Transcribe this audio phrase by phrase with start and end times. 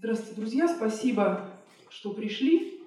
[0.00, 1.50] Здравствуйте, друзья, спасибо,
[1.88, 2.80] что пришли.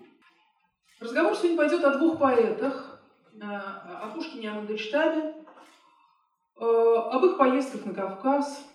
[1.02, 3.04] Разговор сегодня пойдет о двух поэтах,
[3.34, 5.34] э, о Пушкине и о Мандельштаме,
[6.58, 8.66] э, об их поездках на Кавказ,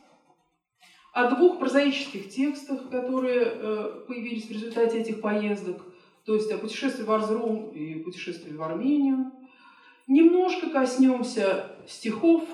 [1.14, 5.80] о двух прозаических текстах, которые э, появились в результате этих поездок,
[6.26, 9.32] то есть о путешествии в Арзрум и путешествии в Армению.
[10.06, 12.46] Немножко коснемся стихов,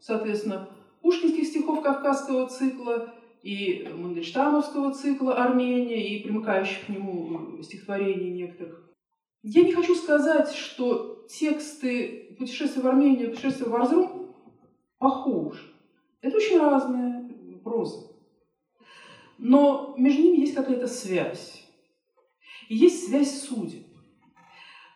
[0.00, 0.68] соответственно,
[1.00, 8.90] пушкинских стихов Кавказского цикла и Мандельштамовского цикла «Армения» и примыкающих к нему стихотворений некоторых.
[9.42, 14.34] Я не хочу сказать, что тексты «Путешествия в Армению» и «Путешествия в Арзрум»
[14.98, 15.62] похожи.
[16.20, 17.30] Это очень разная
[17.62, 18.08] проза.
[19.38, 21.64] Но между ними есть какая-то связь.
[22.68, 23.86] И есть связь судеб.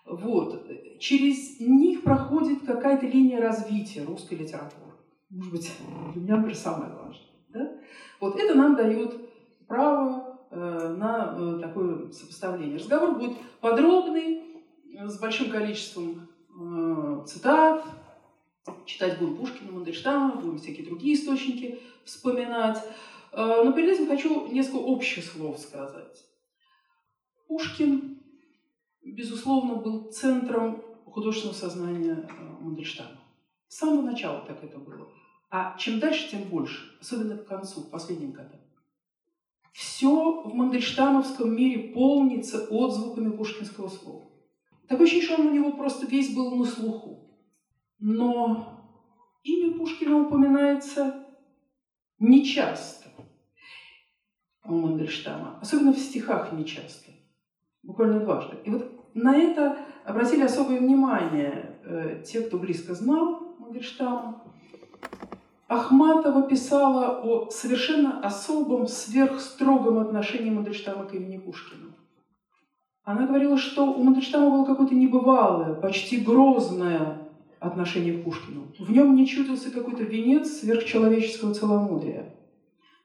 [0.04, 0.66] Вот.
[0.98, 4.92] Через них проходит какая-то линия развития русской литературы.
[5.30, 5.72] Может быть,
[6.12, 7.31] для меня, например, самое важное.
[8.22, 9.16] Вот это нам дает
[9.66, 10.56] право э,
[10.96, 12.78] на э, такое сопоставление.
[12.78, 14.62] Разговор будет подробный,
[14.94, 17.84] с большим количеством э, цитат.
[18.86, 22.78] Читать будем Пушкина, Мандельштама, будем всякие другие источники вспоминать.
[23.32, 26.24] Э, но перед этим хочу несколько общих слов сказать.
[27.48, 28.20] Пушкин,
[29.04, 33.18] безусловно, был центром художественного сознания э, Мандельштама.
[33.66, 35.08] С самого начала так это было.
[35.54, 38.58] А чем дальше, тем больше, особенно к концу, к последним годам.
[39.72, 44.30] Все в мандельштамовском мире полнится отзвуками пушкинского слова.
[44.88, 47.38] Такое ощущение, что он у него просто весь был на слуху.
[47.98, 48.80] Но
[49.42, 51.26] имя Пушкина упоминается
[52.18, 53.10] нечасто
[54.64, 57.12] у Мандельштама, особенно в стихах нечасто,
[57.82, 58.56] буквально дважды.
[58.64, 64.41] И вот на это обратили особое внимание э, те, кто близко знал Мандельштама.
[65.72, 71.94] Ахматова писала о совершенно особом, сверхстрогом отношении Мандельштама к имени Пушкина.
[73.04, 77.26] Она говорила, что у Мандельштама было какое-то небывалое, почти грозное
[77.58, 78.74] отношение к Пушкину.
[78.78, 82.34] В нем не чудился какой-то венец сверхчеловеческого целомудрия.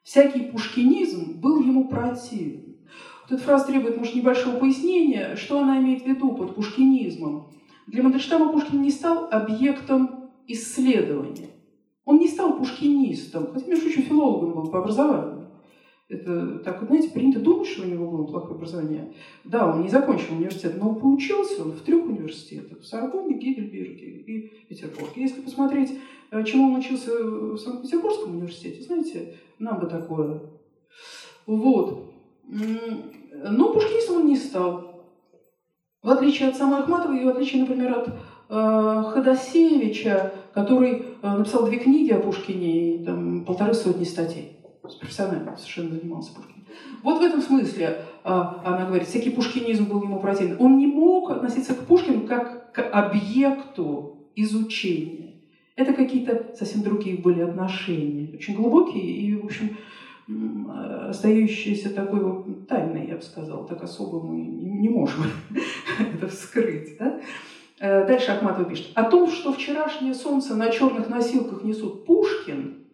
[0.03, 2.75] Всякий пушкинизм был ему противен.
[3.23, 7.49] Вот эта фраза требует, может, небольшого пояснения, что она имеет в виду под пушкинизмом.
[7.87, 11.56] Для Мандельштама Пушкин не стал объектом исследования.
[12.07, 15.49] Он не стал пушкинистом, хотя, между прочим, филологом был по образованию.
[16.07, 19.13] Это так, знаете, принято думать, что у него было плохое образование.
[19.43, 22.79] Да, он не закончил университет, но поучился он в трех университетах.
[22.79, 25.21] В Сорбонне, Гейдельберге и Петербурге.
[25.23, 25.99] Если посмотреть,
[26.31, 30.43] э, чему он учился в Санкт-Петербургском университете, знаете, нам бы такое.
[31.45, 32.13] Вот.
[32.45, 35.03] Но пушкинистом он не стал.
[36.01, 41.65] В отличие от самой Ахматовой и в отличие, например, от э, Ходосевича, который э, написал
[41.65, 44.57] две книги о Пушкине и там, полторы сотни статей.
[44.81, 46.65] Профессионально совершенно занимался Пушкиным.
[47.03, 47.85] Вот в этом смысле
[48.23, 50.57] э, она говорит, всякий пушкинизм был ему противен.
[50.59, 55.41] Он не мог относиться к Пушкину как к объекту изучения.
[55.75, 59.77] Это какие-то совсем другие были отношения, очень глубокие и, в общем,
[61.09, 65.23] остающиеся такой вот тайной, я бы сказала, так особо мы не можем
[65.99, 66.97] это вскрыть.
[66.97, 67.19] Да?
[67.79, 68.87] Э, дальше Ахматова пишет.
[68.95, 72.87] О том, что вчерашнее солнце на черных носилках несут Пушкин,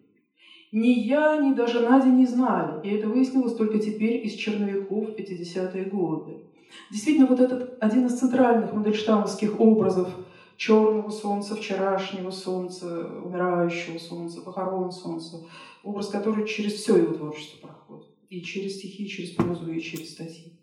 [0.72, 2.86] ни я, ни даже Надя не знали.
[2.86, 6.44] И это выяснилось только теперь из черновиков 50-е годы.
[6.90, 10.08] Действительно, вот этот один из центральных модельштамовских образов
[10.56, 15.38] черного солнца, вчерашнего солнца, умирающего солнца, похорон солнца,
[15.82, 18.08] образ, который через все его творчество проходит.
[18.28, 20.58] И через стихи, и через прозу, и через статьи.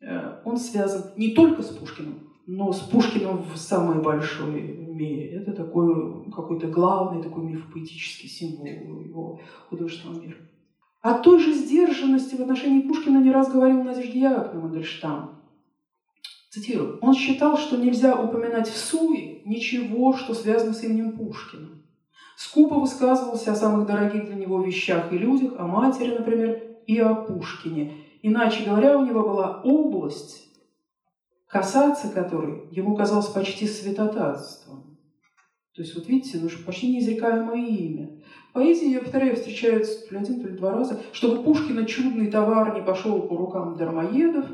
[0.00, 4.62] Э, он связан не только с Пушкиным, но с Пушкиным в самой большой
[4.94, 5.36] мере.
[5.36, 10.36] Это такой какой-то главный такой мифопоэтический символ его художественного мира.
[11.00, 15.40] О той же сдержанности в отношении Пушкина не раз говорил Надежда Яковлевна Мандельштам.
[16.50, 16.98] Цитирую.
[17.00, 21.68] «Он считал, что нельзя упоминать в суе ничего, что связано с именем Пушкина.
[22.36, 27.14] Скупо высказывался о самых дорогих для него вещах и людях, о матери, например, и о
[27.14, 27.92] Пушкине.
[28.22, 30.43] Иначе говоря, у него была область,
[31.54, 34.98] касаться которой ему казалось почти святотатством.
[35.76, 38.22] То есть, вот видите, ну, почти неизрекаемое имя.
[38.50, 42.28] В поэзии, я повторяю, встречается то ли один, то ли два раза, чтобы Пушкина чудный
[42.28, 44.46] товар не пошел по рукам дармоедов,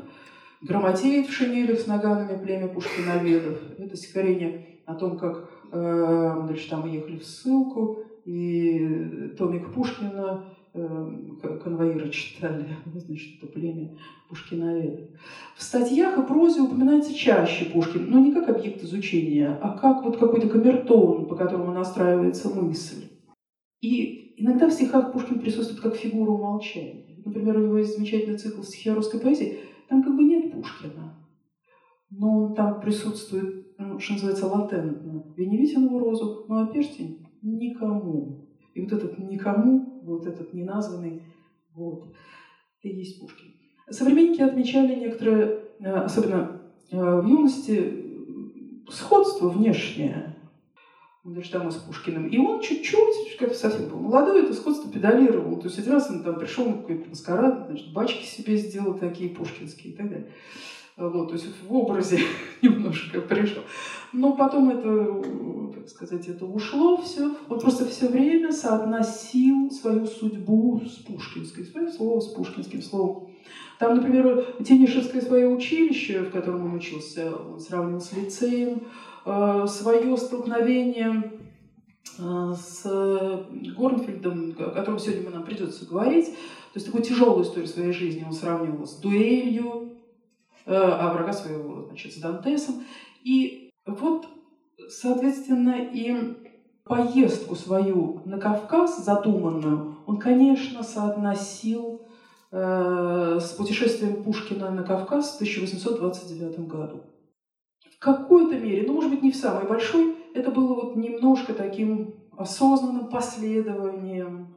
[0.61, 3.57] грамотеет в шинелях с наганами племя пушкиноведов.
[3.79, 12.09] Это стихотворение о том, как э, значит, там ехали в ссылку, и томик Пушкина конвоиры
[12.09, 12.65] читали,
[12.95, 13.97] значит, это племя
[14.29, 15.09] Пушкиноведов.
[15.55, 20.17] В статьях и прозе упоминается чаще Пушкин, но не как объект изучения, а как вот
[20.17, 23.09] какой-то камертон, по которому настраивается мысль.
[23.81, 27.21] И иногда в стихах Пушкин присутствует как фигура умолчания.
[27.25, 29.59] например, у него есть замечательный цикл стихи русской поэзии,
[29.89, 31.17] там как бы нет Пушкина.
[32.09, 35.33] Но он там присутствует, ну, что называется, латентно.
[35.35, 38.40] Веневитинову розу, ну а перстень никому.
[38.73, 41.23] И вот этот никому, вот этот неназванный,
[41.75, 42.13] вот,
[42.79, 43.53] это и есть Пушкин.
[43.89, 48.05] Современники отмечали некоторые, э, особенно э, в юности,
[48.89, 50.35] сходство внешнее
[51.23, 52.27] Мандельштама с Пушкиным.
[52.27, 55.57] И он чуть-чуть, как совсем был молодой, это сходство педалировал.
[55.59, 59.29] То есть один раз он там пришел на какой-то маскарад, значит, бачки себе сделал такие
[59.29, 60.31] пушкинские и так далее.
[60.97, 62.19] Вот, то есть в образе
[62.61, 63.63] немножко пришел.
[64.13, 65.23] Но потом это,
[65.73, 67.35] так сказать, это ушло все.
[67.49, 73.29] Он просто все время соотносил свою судьбу с пушкинской, свое слово с пушкинским словом.
[73.79, 78.81] Там, например, Тенишевское свое училище, в котором он учился, он сравнивал с лицеем,
[79.23, 81.31] Э, свое столкновение
[82.17, 82.83] э, с
[83.77, 88.33] Горнфельдом, о котором сегодня нам придется говорить, то есть такую тяжелую историю своей жизни он
[88.33, 89.90] сравнивал с дуэлью, э,
[90.65, 92.83] а врага своего, значит, с Дантесом.
[93.23, 94.27] И вот,
[94.89, 96.35] соответственно, и
[96.83, 102.01] поездку свою на Кавказ, задуманную, он, конечно, соотносил
[102.51, 107.01] с путешествием Пушкина на Кавказ в 1829 году
[108.01, 113.09] какой-то мере, ну, может быть, не в самой большой, это было вот немножко таким осознанным
[113.09, 114.55] последованием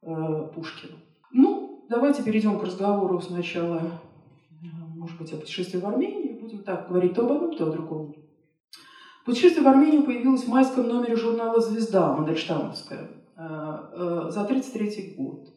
[0.00, 0.96] э, Пушкина.
[1.30, 3.90] Ну, давайте перейдем к разговору сначала, э,
[4.98, 6.40] может быть, о путешествии в Армению.
[6.40, 8.14] Будем так говорить то об одном, то о другом.
[9.24, 15.48] Путешествие в Армению появилось в майском номере журнала «Звезда» Мандельштамовская э, э, за 1933 год.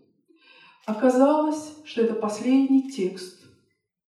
[0.85, 3.45] Оказалось, что это последний текст,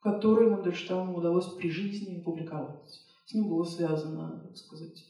[0.01, 5.06] который Мандельштаму удалось при жизни публиковать с ним было связано, так сказать,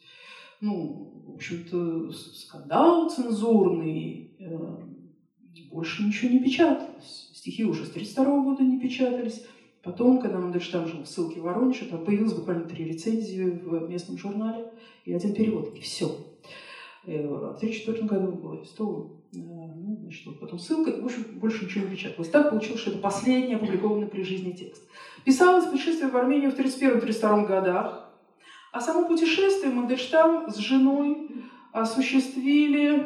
[0.61, 7.31] ну, в общем-то, скандал цензурный, э, больше ничего не печаталось.
[7.33, 9.45] Стихи уже с 1932 года не печатались.
[9.83, 14.17] Потом, когда Мандельштам жил в ссылке в Воронеже, там появилось буквально три рецензии в местном
[14.17, 14.71] журнале
[15.03, 16.05] и один перевод, и все.
[17.05, 19.09] Э, в 1934 году он был арестован.
[19.35, 22.29] Э, ну, значит, вот потом ссылка, в общем, больше ничего не печаталось.
[22.29, 24.87] Так получилось, что это последний опубликованный при жизни текст.
[25.25, 28.09] Писалось путешествие в Армению в 1931-1932 годах.
[28.71, 31.29] А само путешествие Мандельштам с женой
[31.73, 33.05] осуществили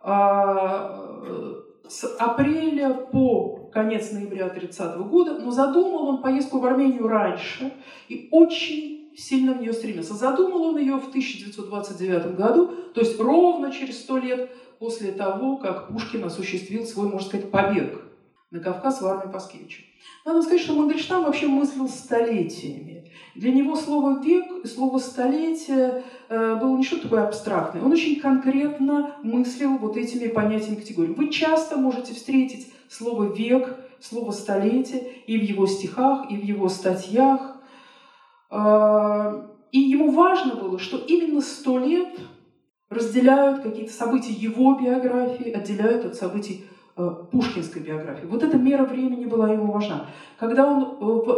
[0.00, 7.72] а, с апреля по конец ноября 30 года, но задумал он поездку в Армению раньше
[8.08, 10.14] и очень сильно в нее стремился.
[10.14, 15.88] Задумал он ее в 1929 году, то есть ровно через сто лет после того, как
[15.88, 18.02] Пушкин осуществил свой, можно сказать, побег
[18.50, 19.82] на Кавказ в армии Паскевича.
[20.24, 23.10] Надо сказать, что Мандельштам вообще мыслил столетиями.
[23.34, 27.82] Для него слово «век» и слово «столетие» э, было не что-то такое абстрактное.
[27.82, 31.12] Он очень конкретно мыслил вот этими понятиями категории.
[31.12, 36.68] Вы часто можете встретить слово «век», слово «столетие» и в его стихах, и в его
[36.68, 37.56] статьях.
[38.50, 42.18] Э, и ему важно было, что именно сто лет
[42.90, 46.64] разделяют какие-то события его биографии, отделяют от событий
[47.00, 48.26] Э, пушкинской биографии.
[48.26, 50.06] Вот эта мера времени была ему важна.
[50.38, 51.30] Когда он э, в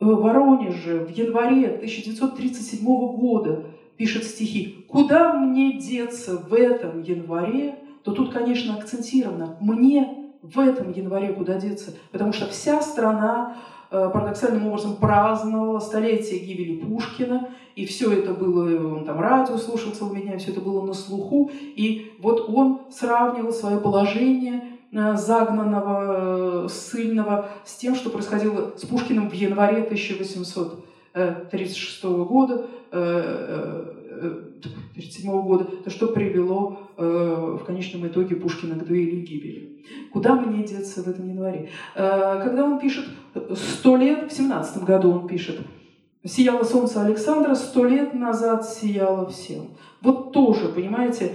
[0.00, 3.66] э, Воронеже в январе 1937 года
[3.96, 10.19] пишет стихи «Куда мне деться в этом январе?», то тут, конечно, акцентировано «мне
[10.54, 13.56] в этом январе куда деться?», потому что вся страна
[13.90, 20.20] парадоксальным образом праздновала столетие гибели Пушкина, и все это было, он там радио слушал целыми
[20.20, 26.68] днями, все это было на слуху, и вот он сравнивал свое положение Э, загнанного, э,
[26.68, 35.90] ссыльного, с тем, что происходило с Пушкиным в январе 1836 года, 1937 э, года, то
[35.90, 39.84] что привело в конечном итоге Пушкина к дуэли и гибели.
[40.12, 41.70] Куда мне деться в этом январе?
[41.94, 43.06] Когда он пишет
[43.54, 45.60] «сто лет», в 17 году он пишет,
[46.24, 49.78] «Сияло солнце Александра, сто лет назад сияло всем».
[50.02, 51.34] Вот тоже, понимаете,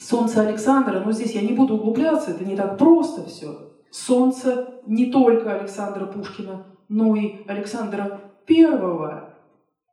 [0.00, 3.72] Солнце Александра, но здесь я не буду углубляться, это не так просто все.
[3.90, 9.34] Солнце не только Александра Пушкина, но и Александра Первого,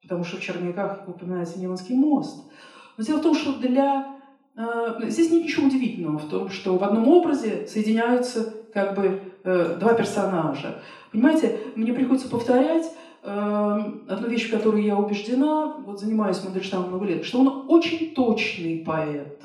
[0.01, 2.49] потому что в Черняках упоминается Неванский мост.
[2.97, 4.14] Но дело в том, что для...
[4.57, 9.77] Э, здесь нет ничего удивительного в том, что в одном образе соединяются как бы э,
[9.79, 10.81] два персонажа.
[11.12, 12.85] Понимаете, мне приходится повторять
[13.24, 13.29] э,
[14.07, 18.83] одну вещь, в которой я убеждена, вот занимаюсь Мандельштамом много лет, что он очень точный
[18.85, 19.41] поэт.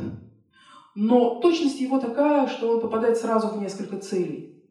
[0.95, 4.65] Но точность его такая, что он попадает сразу в несколько целей.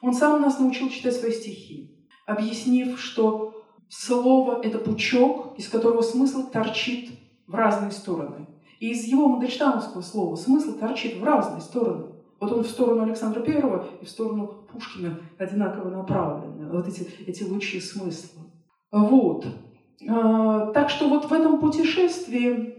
[0.00, 6.48] Он сам нас научил читать свои стихи, объяснив, что слово– это пучок, из которого смысл
[6.50, 7.10] торчит
[7.46, 8.46] в разные стороны.
[8.80, 12.06] И из его мандельштамовского слова смысл торчит в разные стороны.
[12.40, 16.70] Вот он в сторону Александра Первого и в сторону Пушкина одинаково направлены.
[16.70, 18.42] Вот эти, эти лучи смысла.
[18.92, 19.46] Вот.
[20.08, 22.78] А, так что вот в этом путешествии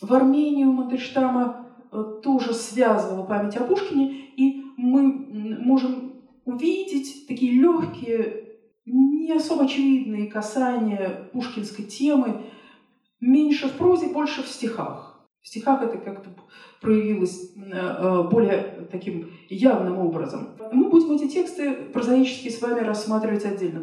[0.00, 5.02] в Армению Мандельштама э, тоже связывала память о Пушкине, и мы
[5.60, 6.12] можем
[6.44, 8.44] увидеть такие легкие,
[8.86, 12.42] не особо очевидные касания пушкинской темы,
[13.20, 15.07] меньше в прозе, больше в стихах.
[15.42, 16.30] В стихах это как-то
[16.80, 20.48] проявилось э, э, более таким явным образом.
[20.72, 23.80] Мы будем эти тексты прозаически с вами рассматривать отдельно,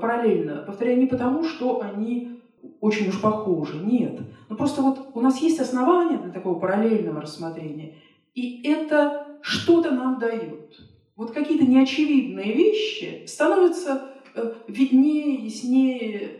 [0.00, 0.62] параллельно.
[0.66, 2.40] Повторяю, не потому, что они
[2.80, 3.76] очень уж похожи.
[3.84, 4.20] Нет.
[4.20, 7.94] Но ну, просто вот у нас есть основания для такого параллельного рассмотрения,
[8.34, 10.80] и это что-то нам дает.
[11.16, 16.30] Вот какие-то неочевидные вещи становятся э, виднее, яснее.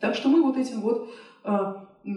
[0.00, 1.10] Так что мы вот этим вот
[1.44, 1.74] э,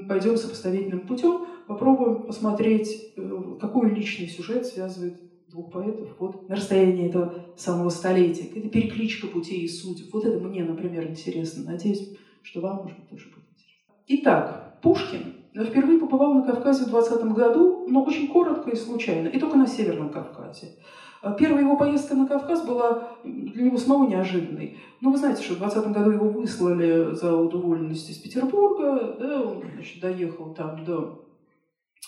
[0.07, 7.07] пойдем сопоставительным путем, попробуем посмотреть, э, какой личный сюжет связывает двух поэтов вот на расстоянии
[7.07, 8.45] этого самого столетия.
[8.55, 10.07] Это перекличка путей и судеб.
[10.11, 11.71] Вот это мне, например, интересно.
[11.71, 13.93] Надеюсь, что вам, может быть, тоже будет интересно.
[14.07, 19.39] Итак, Пушкин впервые побывал на Кавказе в 20 году, но очень коротко и случайно, и
[19.39, 20.75] только на Северном Кавказе.
[21.23, 24.77] А первая его поездка на Кавказ была для него самого неожиданной.
[24.99, 29.63] Ну, вы знаете, что в 20 году его выслали за удовольность из Петербурга, да, он
[29.73, 31.32] значит, доехал там до э,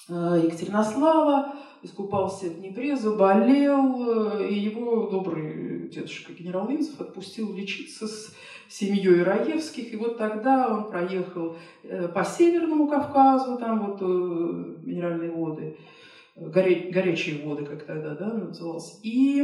[0.08, 8.36] Екатеринослава, искупался в Днепре, заболел, э, и его добрый дедушка генерал Инцев отпустил лечиться с
[8.70, 14.06] семьей Раевских, и вот тогда он проехал э, по Северному Кавказу, там вот э,
[14.84, 15.78] минеральные воды,
[16.36, 19.44] горе, горячие воды, как тогда да, назывался, и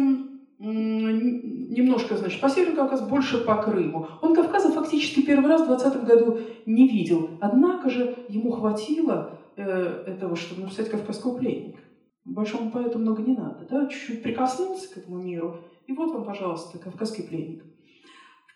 [0.60, 4.08] немножко, значит, по Северному Кавказу, больше по Крыму.
[4.22, 6.38] Он Кавказа фактически первый раз в 20 году
[6.68, 11.80] не видел, однако же ему хватило этого, чтобы написать «Кавказского пленника».
[12.26, 16.78] Большому поэту много не надо, да, чуть-чуть прикоснулся к этому миру, и вот вам, пожалуйста,
[16.78, 17.64] «Кавказский пленник».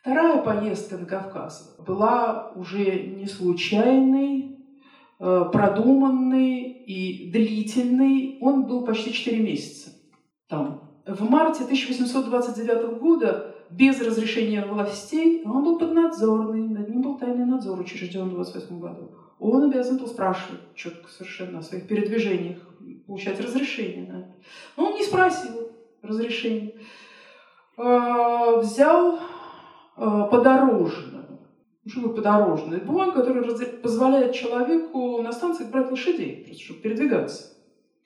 [0.01, 4.59] Вторая поездка на Кавказ была уже не случайной,
[5.19, 8.37] э, продуманной и длительной.
[8.39, 9.89] Он был почти 4 месяца
[10.47, 10.91] там.
[11.07, 17.79] В марте 1829 года без разрешения властей, он был поднадзорный, над ним был тайный надзор
[17.79, 19.11] учрежден в 28 году.
[19.39, 22.59] Он обязан был спрашивать четко совершенно о своих передвижениях,
[23.05, 24.35] получать разрешение на это.
[24.77, 26.73] Но он не спросил разрешения.
[27.77, 29.19] Э, взял
[29.97, 31.25] э, подорожную.
[31.83, 32.79] Ну, что такое подорожная?
[32.79, 33.43] Бумага, которая
[33.83, 37.54] позволяет человеку на станции брать лошадей, просто чтобы передвигаться.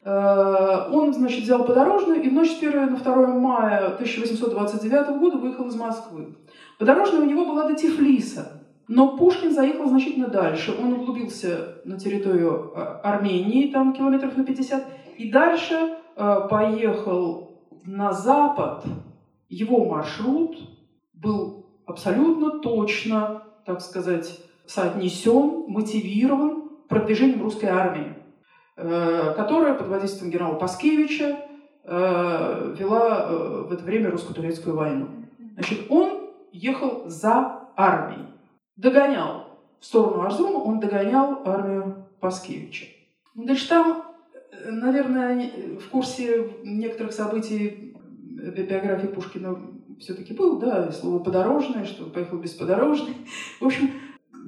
[0.04, 5.38] Э, он, значит, взял подорожную и в ночь с 1 на 2 мая 1829 года
[5.38, 6.36] выехал из Москвы.
[6.78, 8.64] Подорожная у него была до Тифлиса.
[8.88, 10.76] Но Пушкин заехал значительно дальше.
[10.82, 14.84] Он углубился на территорию Армении, там километров на 50,
[15.20, 17.50] и дальше поехал
[17.86, 18.84] на запад,
[19.50, 20.58] его маршрут
[21.14, 28.19] был абсолютно точно, так сказать, соотнесен, мотивирован продвижением русской армии, э,
[29.36, 31.40] которая под воздействием генерала Паскевича
[31.84, 35.08] э, вела э, в это время русско-турецкую войну.
[35.56, 38.28] Значит, он ехал за армией,
[38.78, 42.86] догонял в сторону Арзума, он догонял армию Паскевича.
[43.34, 44.04] Мандельштам,
[44.66, 47.96] наверное, в курсе некоторых событий
[48.56, 49.58] биографии Пушкина
[50.00, 53.16] все-таки был, да, слово «подорожное», что поехал без подорожной.
[53.60, 53.92] В общем,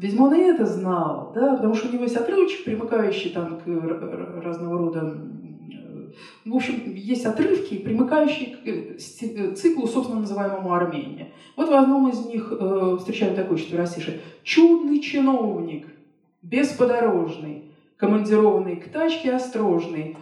[0.02, 4.44] видимо, он и это знал, да, потому что у него есть отрывочек, примыкающий там к
[4.44, 5.16] разного рода
[5.72, 6.12] э,
[6.46, 11.32] в общем, есть отрывки, примыкающие к э, циклу, собственно называемому Армения.
[11.56, 14.22] Вот в одном из них э, встречаем такой четверостишее.
[14.44, 15.88] «Чудный чиновник,
[16.42, 20.18] бесподорожный, командированный к тачке острожный,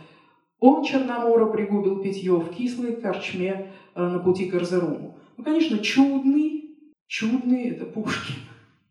[0.60, 5.18] он Черномора пригубил питье в кислой корчме э, на пути к Эрзеруму.
[5.38, 8.36] Ну, конечно, чудный, чудный– это Пушкин.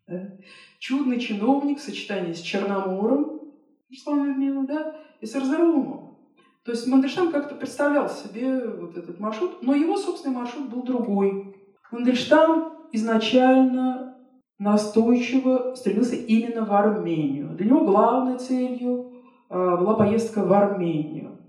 [0.07, 0.31] Да?
[0.79, 3.41] Чудный чиновник в сочетании с Черномором,
[3.89, 6.17] Руслан Людмила, да, и с Эрзерумом.
[6.63, 11.55] То есть Мандельштам как-то представлял себе вот этот маршрут, но его собственный маршрут был другой.
[11.91, 14.17] Мандельштам изначально
[14.57, 17.49] настойчиво стремился именно в Армению.
[17.55, 21.39] Для него главной целью э, была поездка в Армению.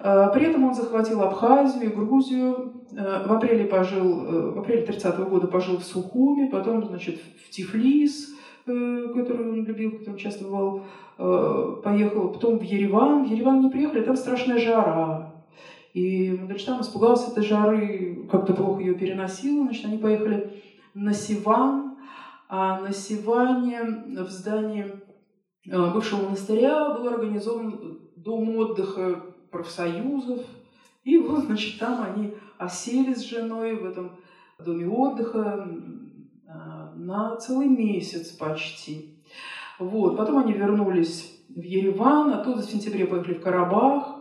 [0.00, 2.84] Э, при этом он захватил Абхазию и Грузию.
[2.96, 7.50] Э, в апреле пожил, в апреле 30 -го года пожил в Сухуме, потом, значит, в
[7.50, 8.32] Тифлис,
[8.64, 10.84] который он любил, который часто бывал,
[11.82, 13.24] поехал, потом в Ереван.
[13.24, 15.32] В Ереван не приехали, там страшная жара.
[15.94, 20.62] И Мандельштам испугался этой жары, как-то плохо ее переносил, значит, они поехали
[20.94, 21.96] на Сиван,
[22.48, 24.86] а на Сиване в здании
[25.66, 30.40] бывшего монастыря был организован дом отдыха профсоюзов,
[31.04, 34.12] И вот, значит, там они осели с женой в этом
[34.58, 35.68] доме отдыха
[37.06, 39.18] на целый месяц почти.
[39.78, 40.16] Вот.
[40.16, 44.20] Потом они вернулись в Ереван, оттуда в сентябре поехали в Карабах,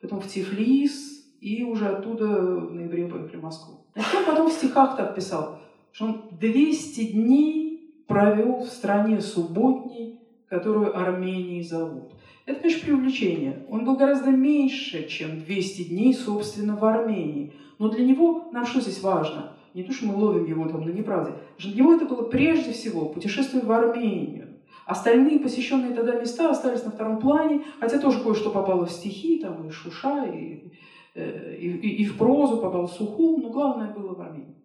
[0.00, 3.86] потом в Тифлис, и уже оттуда в ноябре поехали в Москву.
[3.94, 5.60] Значит, он потом в стихах так писал,
[5.92, 12.12] что он 200 дней провел в стране субботней, которую Арменией зовут.
[12.46, 13.66] Это, конечно, преувеличение.
[13.68, 17.52] Он был гораздо меньше, чем 200 дней, собственно, в Армении.
[17.78, 19.55] Но для него, нам что здесь важно?
[19.76, 21.34] Не то, что мы ловим его там на неправде.
[21.62, 24.62] Него это было прежде всего путешествие в Армению.
[24.86, 29.68] Остальные посещенные тогда места остались на втором плане, хотя тоже кое-что попало в стихи, там
[29.68, 30.72] и Шуша, и,
[31.14, 34.56] э, и, и, и в прозу попал Сухум, но главное было в Армении.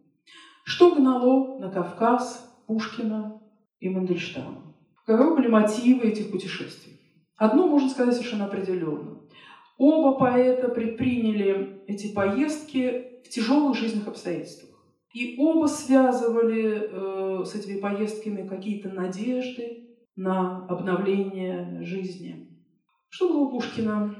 [0.63, 3.41] Что гнало на Кавказ Пушкина
[3.81, 4.73] и Мандельштама?
[5.05, 7.01] Каковы были мотивы этих путешествий?
[7.35, 9.19] Одно можно сказать совершенно определенно.
[9.77, 14.70] Оба поэта предприняли эти поездки в тяжелых жизненных обстоятельствах.
[15.13, 22.47] И оба связывали э, с этими поездками какие-то надежды на обновление жизни.
[23.09, 24.15] Что было у Пушкина?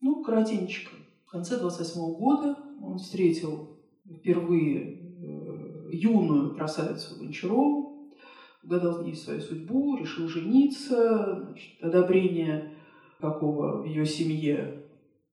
[0.00, 0.90] Ну, коротенько.
[1.26, 8.14] В конце 28 года он встретил впервые э, юную красавицу Гончарову,
[8.62, 12.72] угадал в ней свою судьбу, решил жениться, значит, одобрения
[13.20, 14.84] какого в ее семье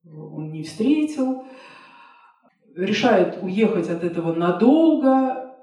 [0.04, 1.44] он не встретил,
[2.76, 5.54] решает уехать от этого надолго,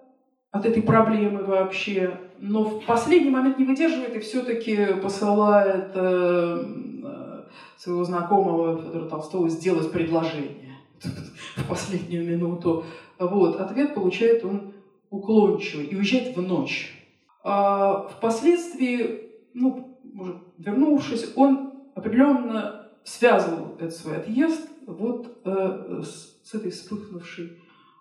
[0.51, 6.63] от этой проблемы вообще, но в последний момент не выдерживает и все-таки посылает э,
[7.77, 10.77] своего знакомого Федора Толстого сделать предложение
[11.55, 12.83] в последнюю минуту.
[13.17, 13.59] Вот.
[13.59, 14.73] Ответ получает он
[15.09, 16.95] уклончивый и уезжает в ночь.
[17.43, 19.97] А впоследствии, ну,
[20.57, 27.59] вернувшись, он определенно связывал этот свой отъезд вот э, с, с этой вспыхнувшей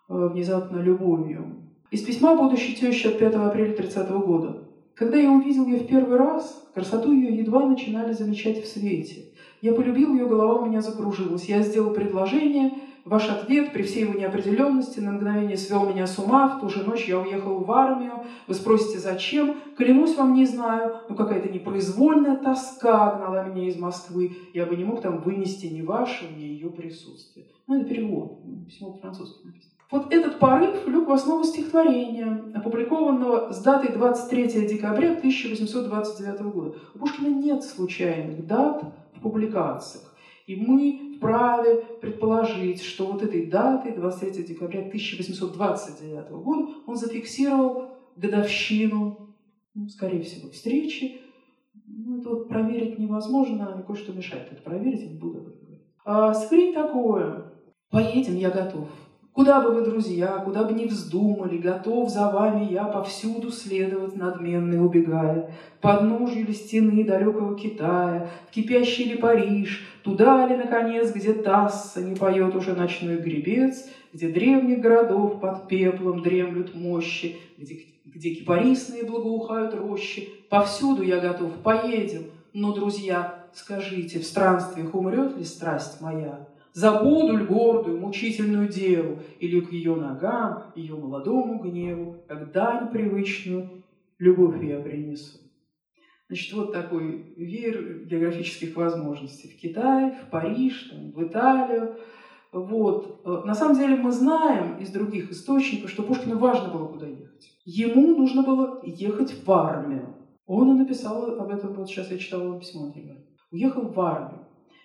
[0.08, 1.56] э, внезапно любовью.
[1.90, 4.68] Из письма будущей тещи от 5 апреля 30 года.
[4.94, 9.34] Когда я увидел ее в первый раз, красоту ее едва начинали замечать в свете.
[9.60, 11.44] Я полюбил ее, голова у меня закружилась.
[11.44, 12.72] Я сделал предложение,
[13.08, 16.48] Ваш ответ при всей его неопределенности на мгновение свел меня с ума.
[16.48, 18.12] В ту же ночь я уехал в армию.
[18.46, 19.56] Вы спросите, зачем?
[19.78, 21.00] Клянусь вам, не знаю.
[21.08, 24.36] Но какая-то непроизвольная тоска гнала меня из Москвы.
[24.52, 27.46] Я бы не мог там вынести ни вашего, ни ее присутствие.
[27.66, 28.40] Ну, это перевод.
[28.66, 29.72] Письмо по-французски написано.
[29.90, 36.76] Вот этот порыв лег в основу стихотворения, опубликованного с датой 23 декабря 1829 года.
[36.94, 38.82] У Пушкина нет случайных дат
[39.14, 40.14] в публикациях.
[40.46, 49.36] И мы вправе предположить, что вот этой датой, 23 декабря 1829 года, он зафиксировал годовщину,
[49.74, 51.20] ну, скорее всего, встречи.
[51.86, 55.82] Ну, это вот проверить невозможно, и кое-что мешает это проверить, я не буду об говорить.
[56.04, 57.52] А, скрыть такое.
[57.90, 58.88] Поедем, я готов.
[59.38, 64.84] Куда бы вы, друзья, куда бы ни вздумали, готов за вами я повсюду следовать, надменный
[64.84, 65.52] убегая.
[65.80, 72.02] Под ножью ли стены далекого Китая, в кипящий ли Париж, туда ли, наконец, где Тасса
[72.02, 79.04] не поет уже ночной гребец, где древних городов под пеплом дремлют мощи, где, где кипарисные
[79.04, 80.30] благоухают рощи.
[80.48, 86.40] Повсюду я готов, поедем, но, друзья, скажите, в странствиях умрет ли страсть моя?
[86.78, 93.82] Забуду ль гордую, мучительную деву, или к ее ногам, ее молодому гневу, как дань привычную,
[94.20, 95.38] любовь я принесу.
[96.28, 99.48] Значит, вот такой веер географических возможностей.
[99.48, 101.96] В Китай, в Париж, там, в Италию.
[102.52, 103.24] Вот.
[103.44, 107.58] На самом деле мы знаем из других источников, что Пушкину важно было куда ехать.
[107.64, 110.14] Ему нужно было ехать в армию.
[110.46, 113.16] Он и написал об этом, вот сейчас я читала письмо, например.
[113.50, 114.37] Уехал в армию.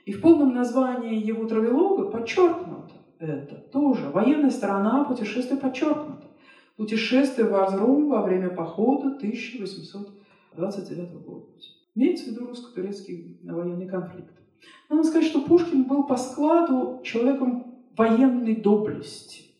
[0.05, 4.09] И в полном названии его травелога подчеркнуто это тоже.
[4.09, 6.27] Военная сторона путешествия подчеркнута.
[6.75, 11.45] Путешествие в Арзрум во время похода 1829 года.
[11.95, 14.33] Имеется в виду русско-турецкий военный конфликт.
[14.89, 19.51] Надо сказать, что Пушкин был по складу человеком военной доблести.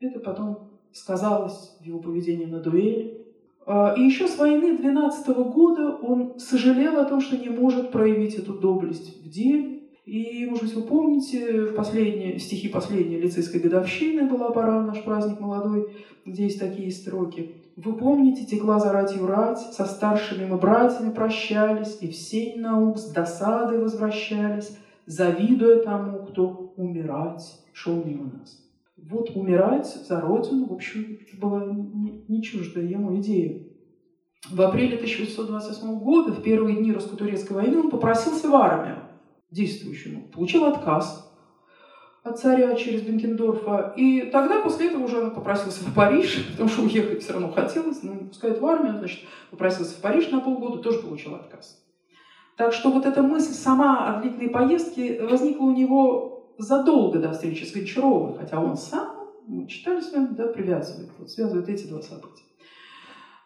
[0.00, 3.26] Это потом сказалось в его поведении на дуэли.
[3.66, 8.34] А, и еще с войны 12 года он сожалел о том, что не может проявить
[8.34, 9.81] эту доблесть в деле.
[10.04, 15.38] И, может быть, вы помните, в последние, стихи последней лицейской годовщины была пора, наш праздник
[15.38, 15.94] молодой,
[16.26, 17.54] где есть такие строки.
[17.76, 22.98] Вы помните, текла за ратью рать, со старшими мы братьями прощались, и в сень наук
[22.98, 28.60] с досадой возвращались, завидуя тому, кто умирать шел мимо нас.
[28.96, 31.64] Вот умирать за Родину, в общем, была
[32.28, 33.62] не чуждая ему идея.
[34.50, 38.98] В апреле 1828 года, в первые дни русско-турецкой войны, он попросился в армию
[39.52, 41.28] действующему, получил отказ.
[42.24, 43.94] от царя через Бенкендорфа.
[43.96, 48.02] И тогда, после этого, уже он попросился в Париж, потому что уехать все равно хотелось,
[48.02, 51.82] но не пускают в армию, значит, попросился в Париж на полгода, тоже получил отказ.
[52.56, 57.64] Так что вот эта мысль сама о длительной поездке возникла у него задолго до встречи
[57.64, 62.02] с Гончаровой, хотя он сам, мы читали с вами, да, привязывает, вот, связывает эти два
[62.02, 62.44] события.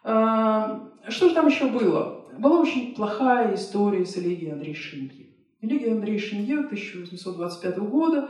[0.03, 2.25] А, что же там еще было?
[2.37, 5.26] Была очень плохая история с Элегией Андрея Шиньи.
[5.61, 8.29] Элегия Андрея Шиньи 1825 года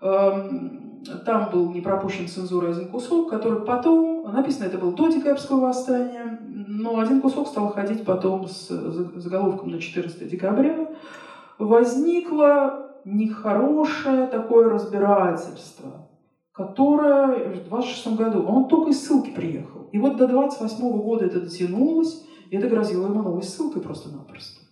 [0.00, 5.60] Эм, там был не пропущен цензурой один кусок, который потом, написано это было до декабрьского
[5.60, 10.90] восстания, но один кусок стал ходить потом с заголовком на 14 декабря.
[11.58, 16.08] Возникло нехорошее такое разбирательство,
[16.52, 19.88] которое в 26 году, он только из ссылки приехал.
[19.92, 24.62] И вот до 28 года это дотянулось, и это грозило ему новой ссылкой просто-напросто.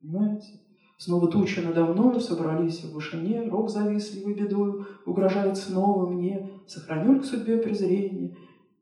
[0.00, 0.59] Понимаете?
[1.00, 7.24] Снова тучи надо мною собрались в вышине, рог завистливый бедою, угрожает снова мне, сохраню к
[7.24, 8.36] судьбе презрение,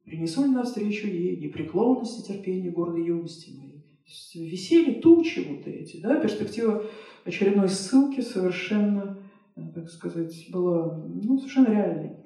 [0.04, 3.84] принесу ли навстречу ей непреклонность и терпение гордой юности моей.
[4.34, 6.82] Висели тучи вот эти, да, перспектива
[7.24, 9.22] очередной ссылки совершенно,
[9.54, 12.16] так э, сказать, была ну, совершенно реальной.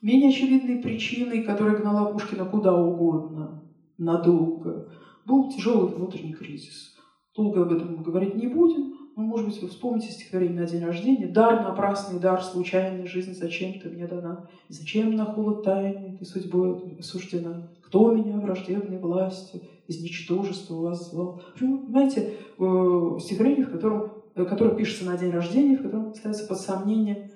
[0.00, 3.62] Менее очевидной причиной, которая гнала Пушкина куда угодно,
[3.96, 4.90] надолго,
[5.24, 6.88] был тяжелый внутренний кризис–
[7.34, 11.26] Долго об этом говорить не будем, но, может быть, вы вспомните стихотворение на день рождения.
[11.26, 14.48] «Дар напрасный, дар случайный, жизнь зачем ты мне дана?
[14.68, 17.70] Зачем на холод тайны ты судьбой осуждена?
[17.82, 24.74] Кто меня враждебной властью из ничтожества вас звал?» Понимаете, э, стихотворение, в котором, э, которое
[24.74, 27.32] пишется на день рождения, в котором ставится под сомнение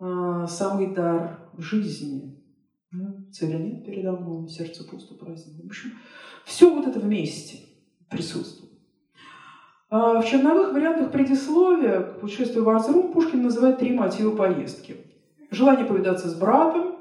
[0.00, 2.38] э, самый дар жизни.
[3.32, 5.62] Цели нет передо мной, сердце пусто праздник.
[5.62, 5.90] В общем,
[6.46, 7.58] все вот это вместе
[8.08, 8.67] присутствует.
[9.90, 14.96] А, в черновых вариантах предисловия к путешествию в Арзрум Пушкин называет три мотива поездки.
[15.50, 16.96] Желание повидаться с братом,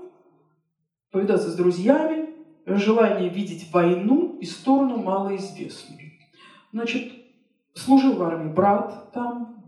[1.11, 2.29] повидаться с друзьями,
[2.65, 6.11] желание видеть войну и сторону малоизвестную.
[6.71, 7.11] Значит,
[7.73, 9.63] служил в армии брат там.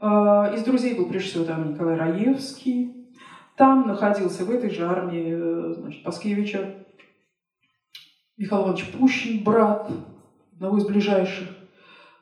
[0.00, 3.08] А, из друзей был прежде всего там Николай Раевский.
[3.56, 6.74] Там находился в этой же армии э, значит, Паскевича
[8.38, 9.90] Михаил Иванович Пущин, брат
[10.54, 11.61] одного из ближайших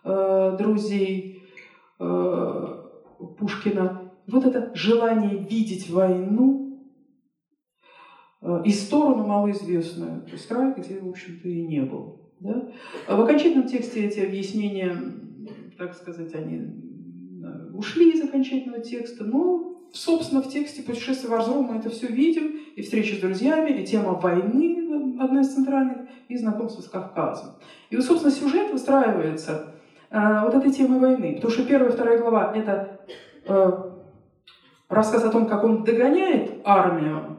[0.05, 1.43] э, друзей
[1.99, 2.85] э,
[3.39, 6.93] Пушкина, вот это желание видеть войну
[8.43, 12.33] э, и сторону малоизвестную, то есть край, где, в общем-то, и не был.
[12.41, 12.71] Да?
[13.07, 14.97] А в окончательном тексте эти объяснения,
[15.77, 16.91] так сказать, они
[17.75, 22.61] ушли из окончательного текста, но, собственно, в тексте «Путешествие в Арзрум» мы это все видим,
[22.77, 27.57] и встречи с друзьями, и тема войны, одна из центральных, и знакомство с Кавказом.
[27.91, 29.70] И собственно, сюжет выстраивается
[30.11, 31.37] вот этой темы войны.
[31.37, 33.01] Потому что первая и вторая глава– это
[33.47, 33.73] э,
[34.89, 37.39] рассказ о том, как он догоняет армию.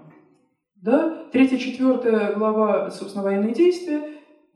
[0.75, 1.25] Да?
[1.31, 4.01] Третья, четвертая глава, собственно, военные действия.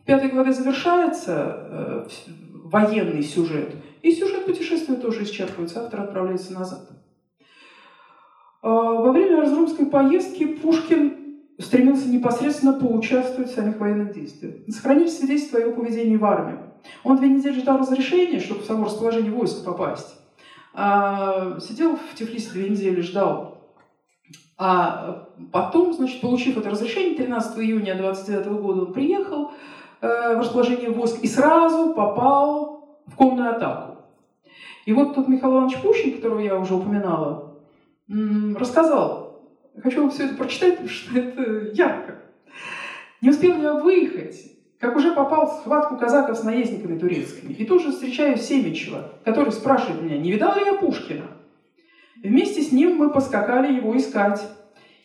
[0.01, 2.07] В пятой главе завершается э,
[2.63, 3.75] военный сюжет.
[4.01, 6.89] И сюжет путешествия тоже исчерпывается, автор отправляется назад.
[8.63, 14.55] Э, во время Разрумской поездки Пушкин стремился непосредственно поучаствовать в самих военных действиях.
[14.67, 16.59] Сохранились свидетельства о его поведении в армии.
[17.03, 20.15] Он две недели ждал разрешения, чтобы в само расположение войск попасть.
[20.73, 23.55] А, сидел в Тифлисе две недели, ждал.
[24.57, 29.51] А потом, значит, получив это разрешение, 13 июня 29 года он приехал
[30.01, 33.97] э, в расположение войск и сразу попал в конную атаку.
[34.85, 37.57] И вот тут Михаил Иванович Пущин, которого я уже упоминала,
[38.07, 39.41] рассказал.
[39.81, 42.21] Хочу вам все это прочитать, потому что это ярко.
[43.21, 44.35] Не успел я выехать,
[44.79, 47.53] как уже попал в схватку казаков с наездниками турецкими.
[47.53, 51.27] И тут же встречаю Семичева, который спрашивает меня, не видал ли я Пушкина?
[52.23, 54.41] Вместе с ним мы поскакали его искать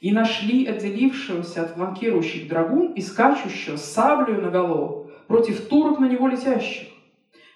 [0.01, 6.27] и нашли отделившегося от фланкирующих драгун и скачущего с саблею наголо против турок на него
[6.27, 6.89] летящих.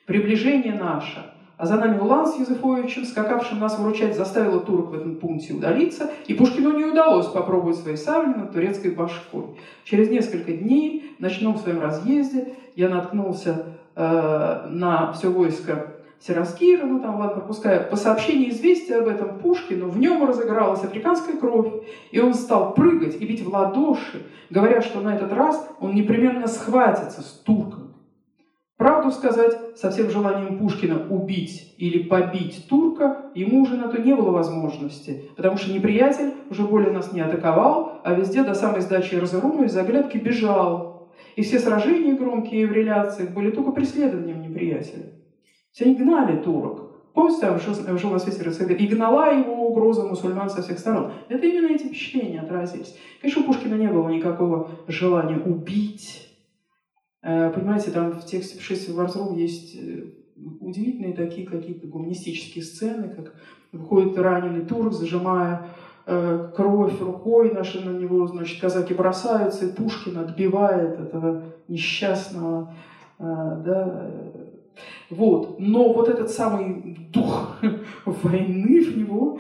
[0.07, 5.17] Приближение наше а за нами Улан с Юзефовичем, скакавшим нас выручать, заставила турок в этом
[5.17, 9.45] пункте удалиться, и Пушкину не удалось попробовать свои сабли над турецкой башкой.
[9.85, 15.95] Через несколько дней в ночном своем разъезде я наткнулся э, на все войско
[16.27, 21.37] Сираскира, ну там, ладно, пропуская, по сообщению известия об этом Пушкину, в нем разыгралась африканская
[21.37, 21.71] кровь,
[22.13, 26.47] и он стал прыгать и бить в ладоши, говоря, что на этот раз он непременно
[26.47, 27.84] схватится с турком.
[28.85, 34.15] Правду сказать, со всем желанием Пушкина убить или побить турка, ему уже на то не
[34.15, 39.15] было возможности, потому что неприятель уже более нас не атаковал, а везде до самой сдачи
[39.15, 41.09] Разорума из оглядки бежал.
[41.35, 45.15] И все сражения громкие в реляциях были только преследованием неприятеля.
[45.73, 50.03] Все они гнали турок, Помните, там жил, жил на свете рыцарь, и гнала его угроза
[50.03, 51.11] мусульман со всех сторон.
[51.31, 52.95] Это именно эти впечатления отразились.
[53.23, 56.24] Конечно, у Пушкина не было никакого желания убить.
[57.25, 60.05] Э, понимаете, там в тексте «Путешествия в Варзрум» есть э,
[60.61, 63.35] удивительные такие какие-то гуманистические сцены, как
[63.73, 65.69] выходит раненый турк, зажимая
[66.05, 72.75] э, кровь рукой, наши на него, значит, казаки бросаются, и Пушкин отбивает этого несчастного,
[73.19, 74.11] да,
[75.09, 75.61] вот.
[75.61, 77.57] Но вот этот самый дух
[78.05, 79.39] войны в него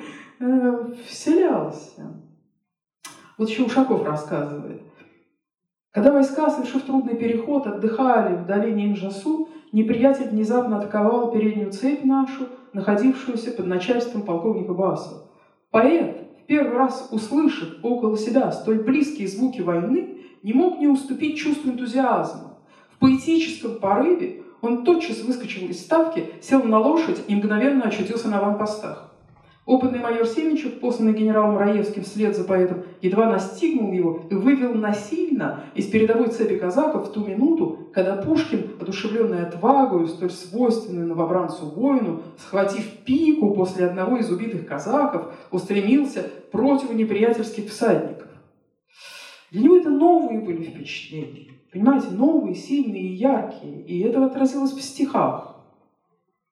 [1.06, 2.14] вселялся.
[3.36, 4.80] Вот еще Ушаков рассказывает.
[5.94, 12.48] Когда войска, совершив трудный переход, отдыхали в долине Инжасу, неприятель внезапно атаковал переднюю цепь нашу,
[12.72, 15.28] находившуюся под начальством полковника Басова.
[15.70, 21.38] Поэт, в первый раз услышав около себя столь близкие звуки войны, не мог не уступить
[21.38, 22.58] чувству энтузиазма.
[22.90, 28.38] В поэтическом порыве он тотчас выскочил из ставки, сел на лошадь и мгновенно очутился на
[28.38, 29.13] аванпостах.
[29.66, 35.64] Опытный майор Семенчев, посланный генералом Раевским вслед за поэтом, едва настигнул его и вывел насильно
[35.74, 42.20] из передовой цепи казаков в ту минуту, когда Пушкин, одушевленный отвагою, столь свойственной новобранцу воину,
[42.36, 48.28] схватив пику после одного из убитых казаков, устремился против неприятельских всадников.
[49.50, 51.52] Для него это новые были впечатления.
[51.72, 53.82] Понимаете, новые, сильные, яркие.
[53.86, 55.56] И это отразилось в стихах.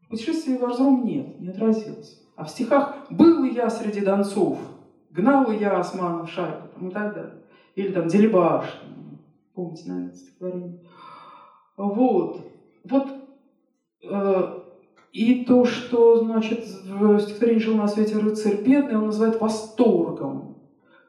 [0.01, 2.22] В путешествии в Арзрум нет, не отразилось.
[2.43, 4.59] А в стихах «Был я среди донцов»,
[5.13, 7.35] «Гнал я османов шайку» и так далее.
[7.77, 8.65] Или там «Делебаш»,
[9.55, 10.81] помните, наверное, стихотворение.
[11.77, 12.41] Вот.
[12.83, 13.07] Вот
[14.03, 14.59] э,
[15.13, 20.57] и то, что, значит, в стихотворении «Жил на свете рыцарь бедный», он называет восторгом.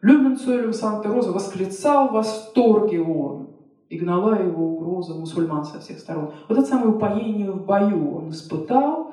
[0.04, 3.48] Люмен Цойлев Санта-Роза восклицал в восторге он
[3.90, 6.32] и гнала его угроза мусульман со всех сторон.
[6.48, 9.13] Вот это самое упоение в бою он испытал,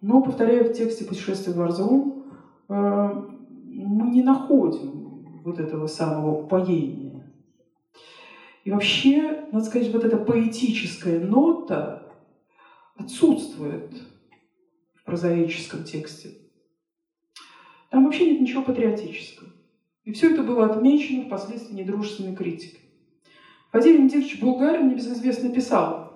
[0.00, 2.24] но, повторяю, в тексте «Путешествия в Арзаум»
[2.68, 7.32] э, мы не находим вот этого самого упоения.
[8.64, 12.12] И вообще, надо сказать, вот эта поэтическая нота
[12.96, 13.92] отсутствует
[14.94, 16.30] в прозаическом тексте.
[17.90, 19.48] Там вообще нет ничего патриотического.
[20.04, 22.80] И все это было отмечено впоследствии недружественной критикой.
[23.72, 26.12] Владимир Никитич Булгарин небезызвестно писал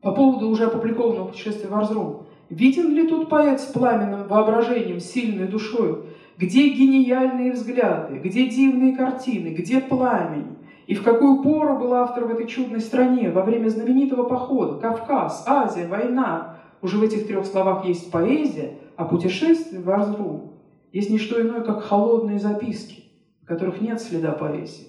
[0.00, 2.25] по поводу уже опубликованного путешествия в Арзрум.
[2.48, 6.04] Виден ли тут поэт с пламенным воображением, сильной душой?
[6.38, 8.18] Где гениальные взгляды?
[8.18, 9.48] Где дивные картины?
[9.48, 10.56] Где пламень?
[10.86, 13.30] И в какую пору был автор в этой чудной стране?
[13.30, 14.78] Во время знаменитого похода?
[14.78, 16.58] Кавказ, Азия, война.
[16.82, 20.52] Уже в этих трех словах есть поэзия, а путешествие в Арзрум
[20.92, 23.04] есть не что иное, как холодные записки,
[23.42, 24.86] в которых нет следа поэзии.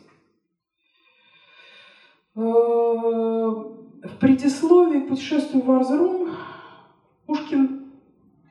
[2.35, 6.26] Э, в предисловии к путешествию в Арзрум
[7.27, 7.91] Пушкин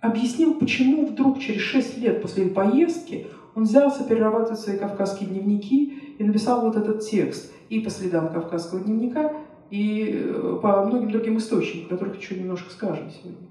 [0.01, 6.25] объяснил, почему вдруг через шесть лет после поездки он взялся перерабатывать свои кавказские дневники и
[6.25, 9.33] написал вот этот текст и по следам кавказского дневника,
[9.71, 13.49] и э, по многим другим источникам, о которых еще немножко скажем сегодня.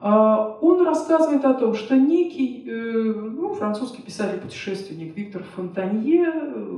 [0.00, 6.30] А, он рассказывает о том, что некий э, ну, французский писатель-путешественник Виктор Фонтанье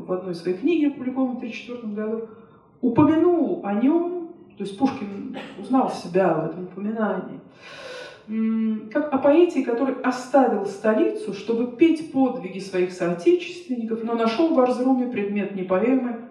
[0.07, 2.29] в одной из своих книг, опубликованной в 1934 году,
[2.81, 4.24] упомянул о нем,
[4.57, 7.41] то есть Пушкин узнал себя в этом упоминании,
[8.91, 15.09] как о поэте, который оставил столицу, чтобы петь подвиги своих соотечественников, но нашел в Арзруме
[15.09, 16.29] предмет не поэмы,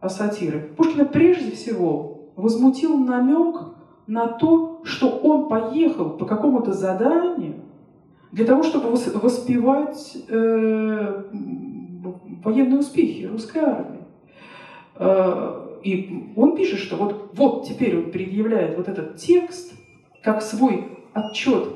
[0.00, 0.70] а сатиры.
[0.76, 3.74] Пушкина прежде всего возмутил намек
[4.06, 7.56] на то, что он поехал по какому-то заданию
[8.32, 11.24] для того, чтобы воспевать э,
[12.42, 14.00] военные успехи русской армии.
[15.88, 19.72] И он пишет, что вот, вот теперь он предъявляет вот этот текст
[20.22, 21.68] как свой отчет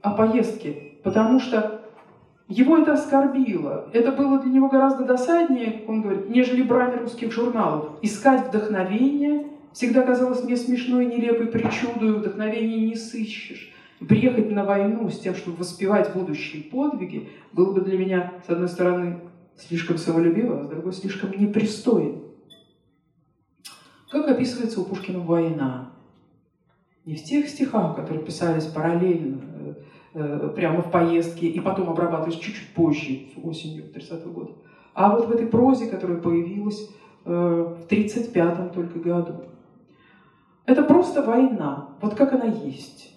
[0.00, 1.82] о поездке, потому что
[2.48, 3.90] его это оскорбило.
[3.92, 7.98] Это было для него гораздо досаднее, он говорит, нежели брать русских журналов.
[8.00, 13.74] Искать вдохновение Всегда казалось мне смешной, нелепой причудой, вдохновения не сыщешь.
[13.98, 18.68] Приехать на войну с тем, чтобы воспевать будущие подвиги, было бы для меня, с одной
[18.68, 19.18] стороны,
[19.56, 22.20] слишком самолюбиво, а с другой слишком непристойно.
[24.14, 25.90] Как описывается у Пушкина война?
[27.04, 29.74] Не в тех стихах, которые писались параллельно, э,
[30.14, 34.52] э, прямо в поездке, и потом обрабатывались чуть-чуть позже, осенью 30 года,
[34.94, 36.88] а вот в этой прозе, которая появилась
[37.24, 39.46] э, в 1935 только году.
[40.64, 43.12] Это просто война, вот как она есть.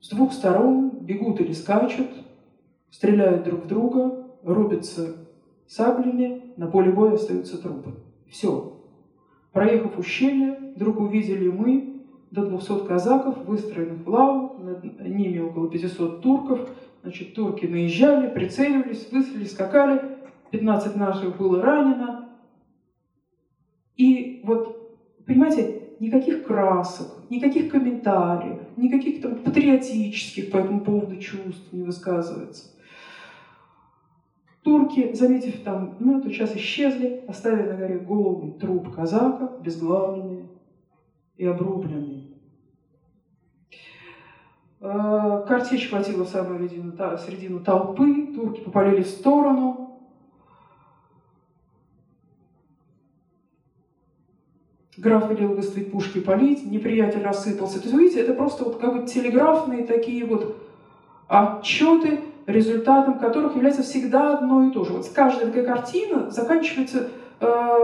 [0.00, 2.08] С двух сторон бегут или скачут,
[2.90, 5.14] стреляют друг в друга, рубятся
[5.68, 7.94] саблями, на поле боя остаются трупы.
[8.28, 8.75] Все.
[9.56, 16.20] Проехав ущелье, вдруг увидели мы до 200 казаков, выстроенных в лаву, над ними около 500
[16.20, 16.68] турков.
[17.02, 20.18] Значит, турки наезжали, прицеливались, выстрелили, скакали,
[20.50, 22.28] 15 наших было ранено.
[23.96, 24.94] И вот,
[25.26, 32.75] понимаете, никаких красок, никаких комментариев, никаких там патриотических по этому поводу чувств не высказывается.
[34.66, 40.48] Турки, заметив там ну, эту час исчезли, оставили на горе голый труп казака, безглавленный
[41.36, 42.34] и обрубленный.
[44.80, 50.00] Э, картечь хватила в самую середину, середину толпы, турки попалили в сторону.
[54.96, 57.78] Граф велел выставить пушки полить, неприятель рассыпался.
[57.78, 60.60] То есть, видите, это просто вот как бы телеграфные такие вот
[61.28, 64.92] отчеты, результатом которых является всегда одно и то же.
[64.92, 67.08] Вот каждая такая картина заканчивается
[67.40, 67.78] э,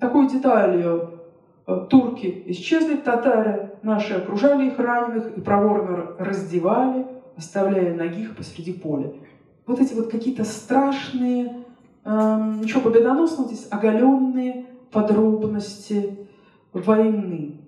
[0.00, 1.20] такой деталью.
[1.66, 9.12] Э, турки исчезли, татары наши окружали их раненых и проворно раздевали, оставляя ногих посреди поля.
[9.66, 11.64] Вот эти вот какие-то страшные,
[12.04, 16.18] э, ничего победоносного здесь, оголенные подробности
[16.72, 17.60] войны.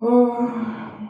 [0.00, 0.06] Э,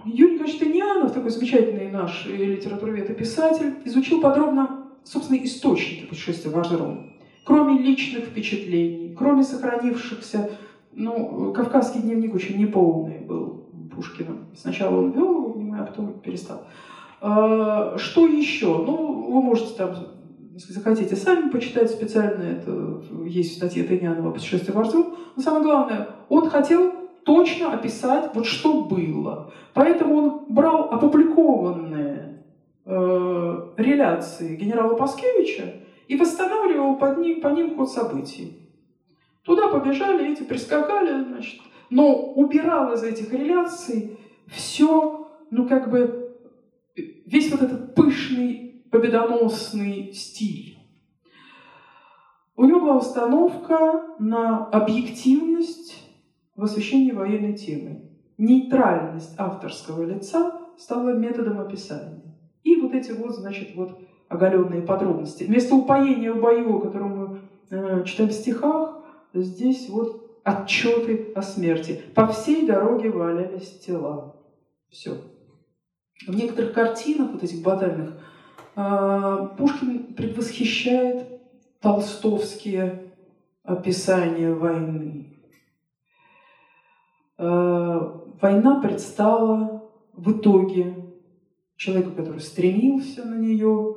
[0.05, 6.59] Юрий Николаевич Тынянов, такой замечательный наш литературовед и писатель, изучил подробно, собственно, источники путешествия в
[6.59, 7.13] Ажерон.
[7.45, 10.51] Кроме личных впечатлений, кроме сохранившихся,
[10.93, 14.49] ну, «Кавказский дневник» очень неполный был Пушкина.
[14.57, 16.67] Сначала он вел его, а потом перестал.
[17.21, 18.67] А, что еще?
[18.67, 19.95] Ну, вы можете там,
[20.53, 25.15] если захотите, сами почитать специально, это есть в статье Тынянова «Путешествие в Ажерон».
[25.37, 26.93] Но самое главное, он хотел
[27.25, 29.53] точно описать, вот что было.
[29.75, 32.43] Поэтому он брал опубликованные
[32.85, 35.75] э, реляции генерала Паскевича
[36.09, 38.69] и восстанавливал под ним, по ним ход событий.
[39.43, 46.37] Туда побежали, эти прискакали, значит, но убирал из этих реляций все, ну как бы,
[47.27, 50.79] весь вот этот пышный, победоносный стиль.
[52.57, 55.98] У него была установка на объективность,
[56.59, 58.03] в освещении военной темы.
[58.37, 62.37] Нейтральность авторского лица стала методом описания.
[62.65, 65.45] И вот эти вот, значит, вот оголенные подробности.
[65.45, 67.41] Вместо упоения в бою, которое мы
[67.71, 72.03] э, читаем в стихах, здесь вот отчеты о смерти.
[72.15, 74.37] По всей дороге валялись тела.
[74.91, 75.17] Все.
[76.27, 78.19] В некоторых картинах, вот этих батальных,
[78.75, 81.25] э, Пушкин предвосхищает
[81.81, 83.13] толстовские
[83.63, 85.38] описания войны.
[87.39, 88.01] Э,
[88.41, 90.95] война предстала в итоге
[91.77, 93.95] человеку, который стремился на нее,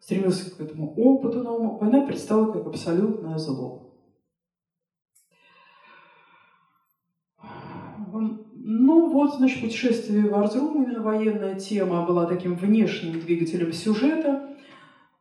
[0.00, 3.90] стремился к этому опыту новому, война предстала как абсолютное зло.
[8.66, 14.56] Ну вот, значит, путешествие в Арзрум, именно военная тема была таким внешним двигателем сюжета,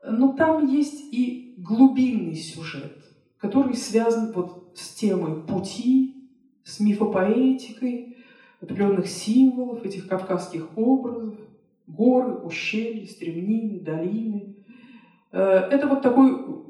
[0.06, 2.97] но там есть и глубинный сюжет,
[3.38, 6.12] который связан вот с темой пути,
[6.63, 8.17] с мифопоэтикой
[8.62, 11.36] определенных символов, этих кавказских образов,
[11.88, 14.56] горы, ущелья, стремнины, долины.
[15.32, 16.63] Э, это вот такой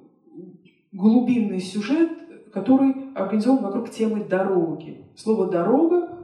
[0.92, 2.12] глубинный сюжет,
[2.52, 5.06] который организован вокруг темы дороги.
[5.16, 6.18] Слово «дорога»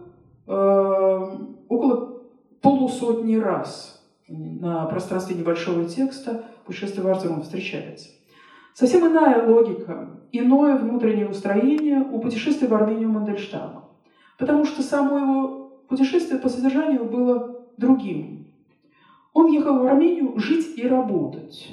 [0.47, 2.23] э, около
[2.61, 8.09] полусотни раз на пространстве небольшого текста «Путешествие Арзумом» встречается.
[8.79, 13.89] Совсем иная логика, иное внутреннее устроение у путешествия в Армению Мандельштама.
[14.37, 18.47] Потому что само его путешествие по содержанию было другим.
[19.33, 21.67] Он ехал в Армению жить и работать.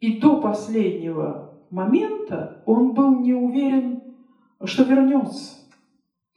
[0.00, 4.00] И до последнего момента он был не уверен,
[4.64, 5.56] что вернется.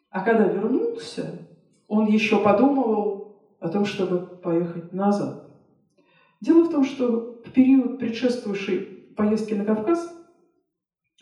[0.10, 1.48] А когда вернулся,
[1.88, 5.48] он еще подумывал о том, чтобы поехать назад.
[6.42, 10.18] Дело в том, что в период предшествующий поездки на Кавказ,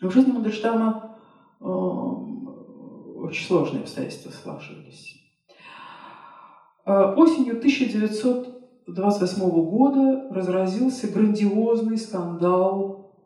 [0.00, 1.18] в жизни Мандельштама
[1.60, 5.16] э, очень сложные обстоятельства сложились.
[6.86, 13.16] Э, осенью 1928 года разразился грандиозный скандал,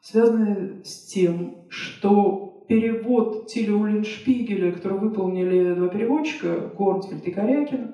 [0.00, 7.90] связанный с тем, что перевод Тиля Уллиншпигеля, который выполнили два переводчика, Горнфельд и Корякин, э,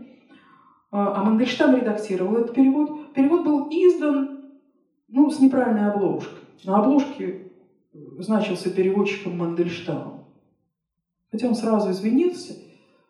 [0.92, 3.12] а Мандельштам редактировал этот перевод.
[3.14, 4.39] Перевод был издан
[5.11, 6.38] ну, с неправильной обложкой.
[6.64, 7.50] На обложке
[8.18, 10.24] значился переводчиком Мандельштамом.
[11.30, 12.54] Хотя он сразу извинился,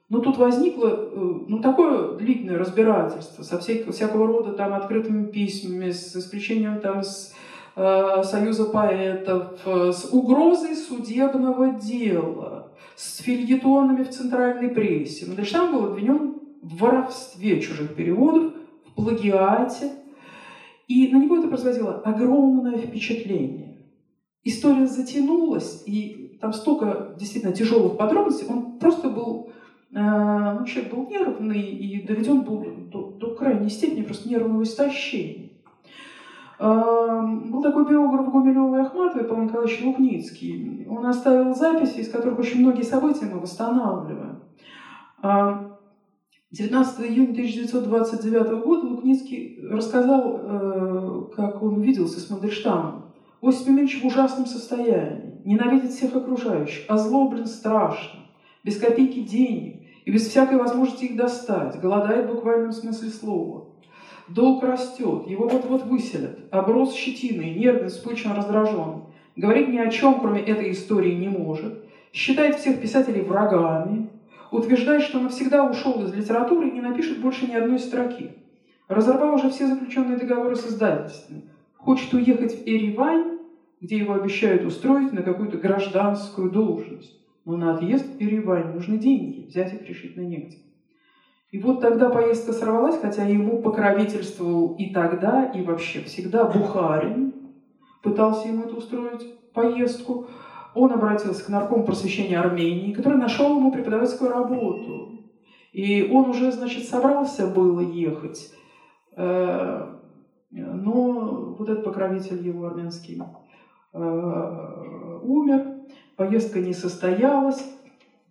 [0.09, 5.91] но тут возникло э, ну, такое длительное разбирательство со всей, всякого рода там открытыми письмами,
[5.91, 7.33] с исключением там с
[7.77, 12.73] э, Союза поэтов, э, с угрозой судебного дела.
[12.97, 15.27] с фильетонами в центральной прессе.
[15.27, 18.53] Мандельштам был обвинен в воровстве чужих переводов,
[18.87, 19.93] в плагиате,
[20.91, 23.87] и на него это производило огромное впечатление.
[24.43, 29.51] История затянулась, и там столько действительно тяжелых подробностей, он просто был
[29.93, 35.51] Э, ну, человек был нервный и доведен был до, до крайней степени просто нервного истощения.
[36.59, 40.87] Э, был такой биограф Гумилева и Ахматовой, Павел Николаевич Лукницкий.
[40.89, 44.43] Он оставил записи, из которых очень многие события мы восстанавливаем.
[46.53, 53.05] 19 июня 1929 года Лукницкий рассказал, э, как он виделся с Мандельштамом.
[53.41, 58.27] Осип Емельевич в ужасном состоянии, ненавидит всех окружающих, озлоблен страшно,
[58.65, 63.67] без копейки денег, и без всякой возможности их достать, голодает в буквальном смысле слова.
[64.27, 69.05] Долг растет, его вот-вот выселят, оброс щетиной, нервный, вспыльчиво раздражен.
[69.37, 71.85] Говорить ни о чем, кроме этой истории, не может.
[72.13, 74.00] Считает всех писателей врагами.
[74.51, 78.33] Утверждает, что навсегда ушел из литературы и не напишет больше ни одной строки.
[78.89, 81.43] Разорвал уже все заключенные договоры с издательствами.
[81.77, 83.39] Хочет уехать в Эревань,
[83.81, 87.17] где его обещают устроить на какую-то гражданскую должность.
[87.45, 90.59] Но на отъезд в Еревань нужны деньги, взять их решительно негде.
[91.51, 97.33] И вот тогда поездка сорвалась, хотя ему покровительствовал и тогда, и вообще всегда Бухарин.
[98.03, 100.27] Пытался ему это устроить, поездку.
[100.75, 105.21] Он обратился к наркому просвещения Армении, который нашел ему преподавательскую работу.
[105.73, 108.53] И он уже, значит, собрался было ехать,
[109.17, 109.87] э,
[110.51, 113.23] но вот этот покровитель его армянский
[113.93, 115.67] э, умер,
[116.17, 117.65] поездка не состоялась.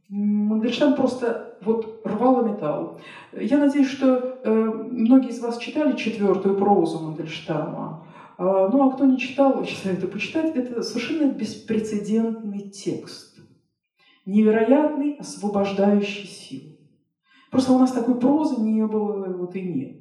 [0.09, 2.99] Мандельштам просто вот рвал и металл.
[3.31, 8.05] Я надеюсь, что э, многие из вас читали четвертую прозу Мандельштама.
[8.39, 10.55] А, ну а кто не читал, очень советую почитать.
[10.55, 13.37] Это совершенно беспрецедентный текст.
[14.25, 16.77] Невероятный, освобождающий силу.
[17.51, 19.97] Просто у нас такой прозы не было, вот и нет.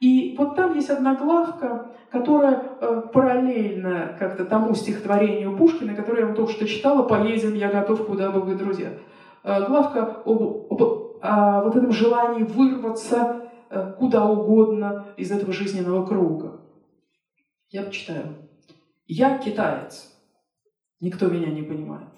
[0.00, 6.26] И вот там есть одна главка, которая э, параллельно как-то тому стихотворению Пушкина, которое я
[6.26, 8.94] вам только что читала, «Поедем, я готов, куда бы вы, друзья».
[9.44, 10.82] Э, главка об, об
[11.22, 16.61] о вот этом желании вырваться э, куда угодно из этого жизненного круга.
[17.72, 18.36] Я почитаю.
[19.06, 20.14] «Я китаец.
[21.00, 22.08] Никто меня не понимает.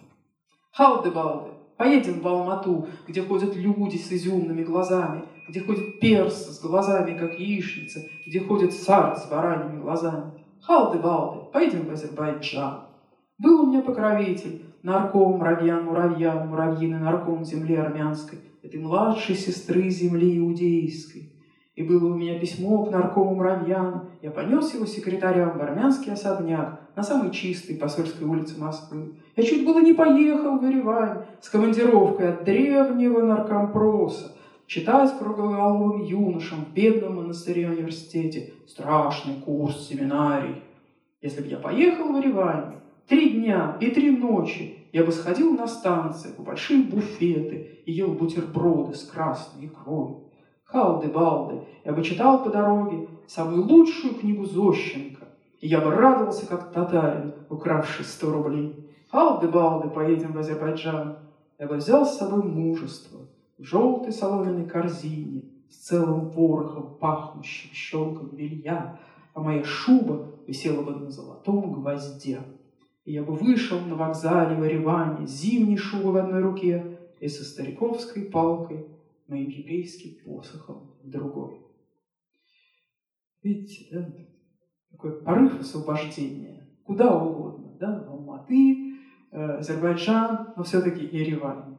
[0.73, 1.53] Халды-балды.
[1.77, 7.39] Поедем в Алмату, где ходят люди с изюмными глазами, где ходит перс с глазами, как
[7.39, 10.45] яичница, где ходит царь с бараньими глазами.
[10.61, 12.89] Халды-балды, поедем в Азербайджан.
[13.39, 20.37] Был у меня покровитель, нарком Муравьян Муравьян, муравьиный нарком земли армянской, этой младшей сестры земли
[20.39, 21.34] иудейской.
[21.75, 24.11] И было у меня письмо к наркому Муравьян.
[24.22, 29.14] Я понес его секретарям в армянский особняк на самой чистой посольской улице Москвы.
[29.35, 34.37] Я чуть было не поехал в Еревань с командировкой от древнего наркомпроса,
[34.68, 40.62] читать круглоголовым юношам в бедном монастыре университете страшный курс семинарий.
[41.22, 42.77] Если бы я поехал в Еревань,
[43.09, 48.12] три дня и три ночи я бы сходил на станции, в большие буфеты и ел
[48.12, 50.24] бутерброды с красной икрой.
[50.75, 55.29] Халды-балды, я бы читал по дороге самую лучшую книгу Зощенко,
[55.61, 58.91] и я бы радовался, как татарин, укравший сто рублей.
[59.12, 61.18] Халды-балды, поедем в Азербайджан.
[61.61, 63.20] Я бы взял с собой мужество,
[63.57, 68.99] в желтой соломенной корзине с целым ворохом пахнущим щелком белья,
[69.33, 72.41] а моя шуба висела бы на золотом гвозде.
[73.05, 77.29] И я бы вышел на вокзале в Ереване с зимней шубой в одной руке и
[77.29, 78.89] со стариковской палкой,
[79.27, 81.61] моим еврейским посохом другой.
[83.43, 84.14] Видите, да?
[84.91, 86.68] Такой порыв освобождения.
[86.85, 88.07] Куда угодно, да?
[88.07, 88.97] Алматы,
[89.33, 91.79] э, Азербайджан, но все-таки Еревань.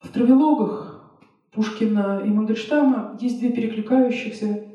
[0.00, 1.20] В травелогах
[1.52, 4.70] Пушкина и Мандельштама есть две перекликающихся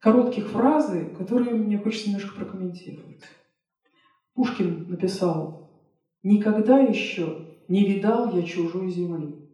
[0.00, 3.22] коротких фразы, которые мне хочется немножко прокомментировать.
[4.34, 5.61] Пушкин написал
[6.22, 9.48] «Никогда еще не видал я чужой земли».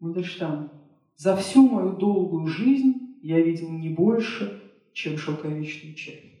[0.00, 0.70] Мандельштам
[1.16, 4.62] «За всю мою долгую жизнь я видел не больше,
[4.92, 6.32] чем шелковичный чай».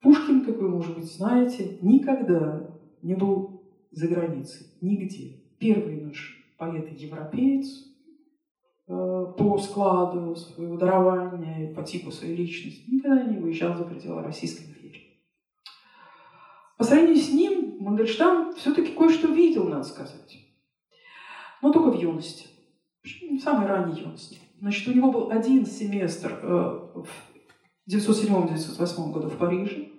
[0.00, 2.70] Пушкин, как вы, может быть, знаете, никогда
[3.02, 5.40] не был за границей, нигде.
[5.58, 7.86] Первый наш поэт-европеец
[8.88, 14.69] э, по складу своего дарования, по типу своей личности, никогда не выезжал за пределы Российской.
[16.80, 20.38] По сравнению с ним Мандельштам все-таки кое-что видел, надо сказать.
[21.60, 22.46] Но только в юности.
[23.04, 24.38] В самой ранней юности.
[24.60, 27.06] Значит, у него был один семестр э, в
[27.86, 29.90] 1907-1908 году в Париже.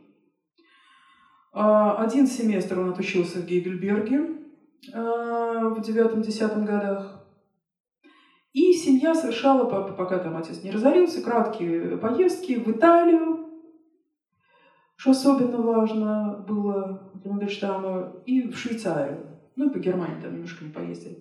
[1.53, 4.37] А, один семестр он отучился в Гейдельберге
[4.91, 7.23] а, в девятом-десятом годах.
[8.53, 13.50] И семья совершала, пока там отец не разорился, краткие поездки в Италию,
[15.01, 19.17] что особенно важно было для Мандельштама, и в Швейцарию.
[19.55, 21.17] Ну и по Германии там немножко не поездили.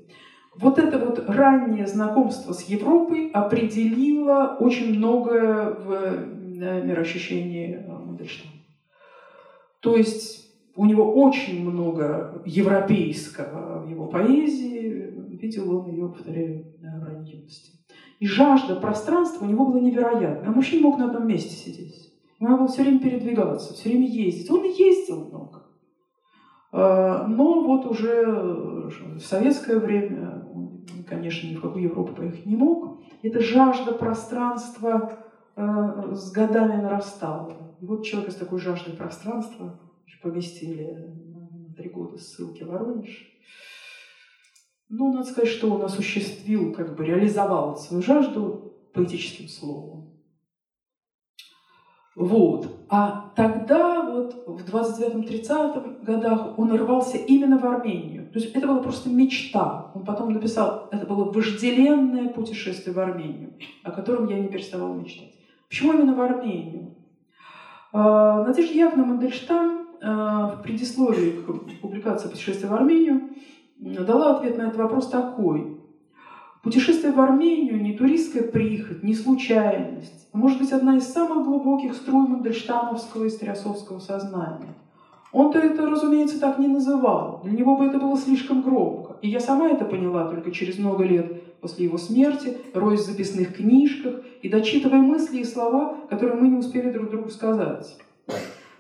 [0.54, 8.52] Вот это вот раннее знакомство с Европой определило очень многое в э, мироощущении э, Мандельштама.
[9.80, 17.02] То есть у него очень много европейского в его поэзии, видел он ее, повторяю, в
[17.02, 17.72] ранней юности.
[18.18, 20.50] И жажда пространства у него была невероятная.
[20.50, 22.09] А мужчина не мог на одном месте сидеть.
[22.40, 24.50] Ему надо было все время передвигаться, все время ездить.
[24.50, 25.66] Он ездил много.
[26.72, 30.46] А, но вот уже в советское время,
[31.06, 32.98] конечно, ни в какую Европу поехать не мог.
[33.22, 35.18] Эта жажда пространства
[35.54, 37.76] а, с годами нарастала.
[37.80, 39.78] И вот человек с такой жаждой пространства
[40.22, 43.26] поместили на три года ссылки в Воронеж.
[44.88, 49.99] Ну, надо сказать, что он осуществил, как бы реализовал свою жажду поэтическим словом.
[52.20, 52.84] Вот.
[52.90, 58.30] А тогда, вот в 29-30 годах, он рвался именно в Армению.
[58.30, 59.90] То есть это была просто мечта.
[59.94, 65.32] Он потом написал, это было вожделенное путешествие в Армению, о котором я не переставал мечтать.
[65.70, 66.94] Почему именно в Армению?
[67.94, 73.30] А, Надежда Яковлевна Мандельштам а, в предисловии к публикации «Путешествие в Армению»
[73.78, 75.79] дала ответ на этот вопрос такой.
[76.62, 81.94] Путешествие в Армению не туристская прихоть, не случайность, а может быть одна из самых глубоких
[81.94, 84.74] струй Мандельштамовского и Стрясовского сознания.
[85.32, 87.40] Он-то это, разумеется, так не называл.
[87.44, 89.16] Для него бы это было слишком громко.
[89.22, 93.56] И я сама это поняла только через много лет после его смерти, роясь в записных
[93.56, 97.96] книжках и дочитывая мысли и слова, которые мы не успели друг другу сказать.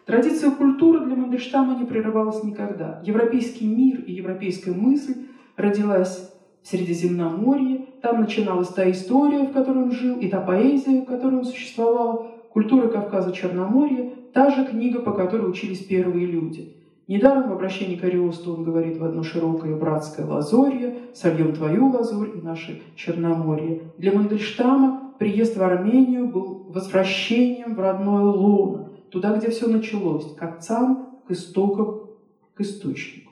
[0.04, 3.00] Традиция культуры для Мандельштама не прерывалась никогда.
[3.04, 5.14] Европейский мир и европейская мысль
[5.56, 6.29] родилась
[6.62, 11.40] в Средиземноморье, там начиналась та история, в которой он жил, и та поэзия, в которой
[11.40, 16.76] он существовал, культура Кавказа Черноморья, та же книга, по которой учились первые люди.
[17.08, 22.38] Недаром в обращении к Ариосту он говорит в одно широкое братское лазорье, сольем твою лазурь
[22.38, 23.82] и наше Черноморье.
[23.98, 30.42] Для Мандельштама приезд в Армению был возвращением в родное лоно, туда, где все началось, к
[30.42, 32.10] отцам, к истокам,
[32.54, 33.29] к источнику.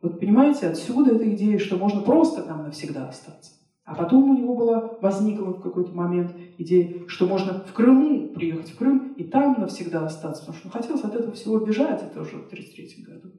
[0.00, 3.52] Вот понимаете, отсюда эта идея, что можно просто там навсегда остаться.
[3.84, 8.70] А потом у него была, возникла в какой-то момент идея, что можно в Крыму приехать
[8.70, 12.20] в Крым и там навсегда остаться, потому что он хотелось от этого всего бежать, это
[12.20, 13.32] уже в 1933 году.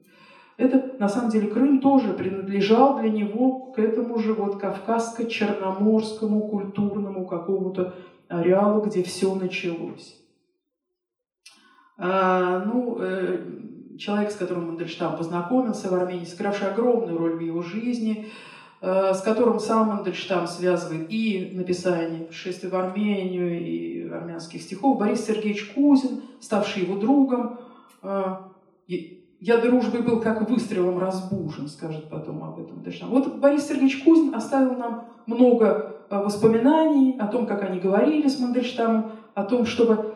[0.56, 7.26] Это, на самом деле, Крым тоже принадлежал для него к этому же вот кавказско-черноморскому культурному
[7.26, 7.94] какому-то
[8.28, 10.20] ареалу, где все началось.
[11.96, 13.38] А, ну, э,
[14.00, 18.26] человек, с которым Мандельштам познакомился в Армении, сыгравший огромную роль в его жизни,
[18.80, 25.26] э, с которым сам Мандельштам связывает и написание «Путешествия в Армению», и армянских стихов, Борис
[25.26, 27.58] Сергеевич Кузин, ставший его другом.
[28.02, 28.36] Э,
[28.88, 33.10] «Я дружбой был как выстрелом разбужен», скажет потом об этом Мандельштам.
[33.10, 39.12] Вот Борис Сергеевич Кузин оставил нам много воспоминаний о том, как они говорили с Мандельштамом,
[39.34, 40.14] о том, чтобы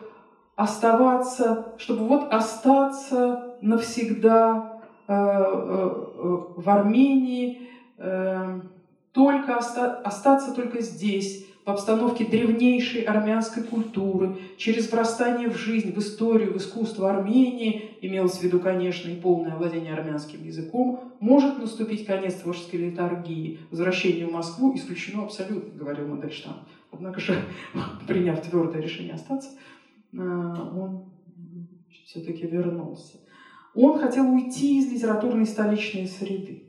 [0.55, 7.61] оставаться, чтобы вот остаться навсегда э, э, э, в Армении,
[9.13, 15.97] только оста остаться только здесь, в обстановке древнейшей армянской культуры, через врастание в жизнь, в
[15.97, 22.05] историю, в искусство Армении, имелось в виду, конечно, и полное владение армянским языком, может наступить
[22.05, 23.59] конец творческой литургии.
[23.71, 26.67] Возвращение в Москву исключено абсолютно, говорил Мандельштам.
[26.91, 27.41] Однако же,
[28.07, 29.49] приняв твердое решение остаться,
[30.13, 31.05] он
[32.05, 33.17] все-таки вернулся.
[33.75, 36.63] Он хотел уйти из литературной столичной среды.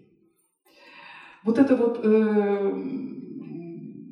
[1.45, 2.85] Вот это вот э,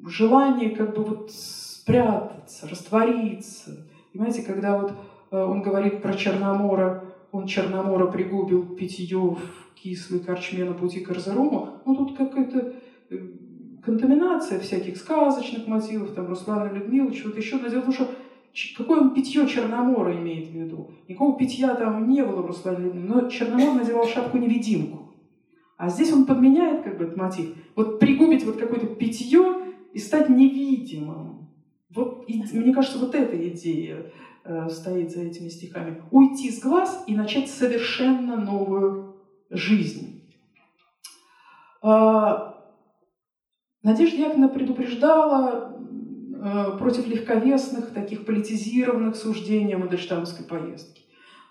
[0.07, 3.89] желание как бы вот спрятаться, раствориться.
[4.13, 4.93] Понимаете, когда вот
[5.33, 11.11] э, он говорит про Черномора, он Черномора пригубил питье в кислой корчме на пути к
[11.11, 12.75] Арзаруму, ну тут какая-то
[13.11, 13.19] э,
[13.85, 17.57] контаминация всяких сказочных мотивов, там Руслана Людмила, чего-то еще.
[17.57, 18.09] Но дело что
[18.77, 20.93] Какое он питье Черномора имеет в виду?
[21.09, 25.15] Никакого питья там не было в Руслане но Черномор надевал шапку-невидимку.
[25.77, 27.55] А здесь он подменяет как бы этот мотив.
[27.75, 31.51] Вот пригубить вот какое-то питье и стать невидимым.
[31.91, 34.13] Вот, и, мне кажется, вот эта идея
[34.45, 36.03] э, стоит за этими стихами.
[36.11, 39.17] Уйти с глаз и начать совершенно новую
[39.51, 40.23] жизнь.
[41.83, 42.55] Э,
[43.83, 45.74] Надежда Яковлевна предупреждала
[46.79, 51.01] против легковесных, таких политизированных суждений о Мандельштамовской поездке.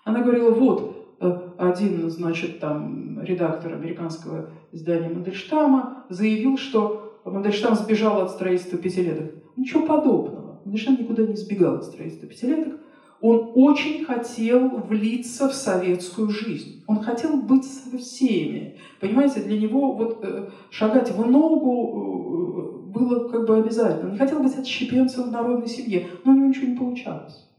[0.04, 8.20] Она говорила, вот, э, один, значит, там, редактор американского издания Мандельштама заявил, что Мандельштам сбежал
[8.20, 9.32] от строительства пятилеток.
[9.56, 10.60] Ничего подобного.
[10.64, 12.80] Мандельштам никуда не сбегал от строительства пятилеток.
[13.20, 16.84] Он очень хотел влиться в советскую жизнь.
[16.86, 18.76] Он хотел быть со всеми.
[19.00, 22.53] Понимаете, для него вот э, шагать в ногу э,
[22.94, 24.12] было как бы обязательно.
[24.12, 27.50] Он хотел быть отщепенцем в народной семье, но у него ничего не получалось.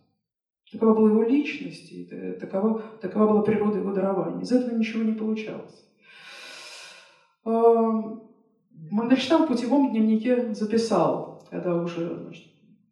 [0.72, 2.06] Такова была его личность, и
[2.40, 4.42] такова, такова была природа его дарования.
[4.42, 5.86] Из этого ничего не получалось.
[8.92, 12.46] Мандельштам в путевом дневнике записал, когда уже значит,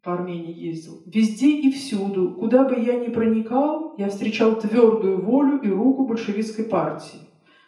[0.04, 1.02] по Армении ездил.
[1.06, 6.66] Везде и всюду, куда бы я ни проникал, я встречал твердую волю и руку большевистской
[6.66, 7.20] партии.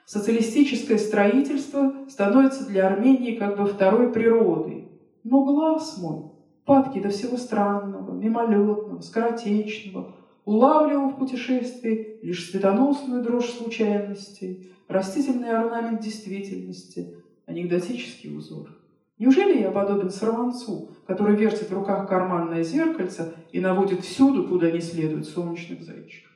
[0.05, 4.87] Социалистическое строительство становится для Армении как бы второй природой.
[5.23, 6.31] Но глаз мой,
[6.63, 10.13] падки до всего странного, мимолетного, скоротечного,
[10.45, 17.15] улавливал в путешествии лишь светоносную дрожь случайностей, растительный орнамент действительности,
[17.47, 18.69] анекдотический узор.
[19.17, 24.81] Неужели я подобен сорванцу, который вертит в руках карманное зеркальце и наводит всюду, куда не
[24.81, 26.31] следует, солнечных зайчиков?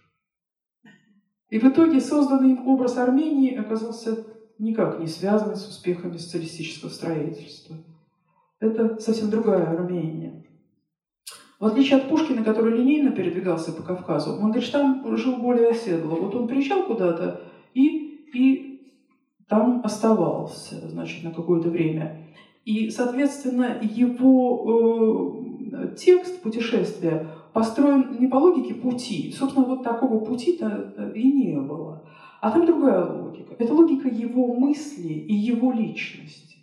[1.50, 4.26] И в итоге созданный им образ Армении оказался
[4.60, 7.78] никак не связан с успехами социалистического строительства.
[8.60, 10.45] Это совсем другая Армения.
[11.60, 16.16] В отличие от Пушкина, который линейно передвигался по Кавказу, Мандельштам жил более оседло.
[16.16, 17.41] Вот он приезжал куда-то
[17.74, 18.70] и, и
[19.47, 22.28] там оставался, значит, на какое-то время.
[22.64, 25.43] И, соответственно, его
[25.74, 29.34] э, текст путешествия построен не по логике пути.
[29.38, 32.04] Собственно, вот такого пути-то и не было.
[32.41, 33.56] А там другая логика.
[33.58, 36.58] Это логика его мысли и его личности.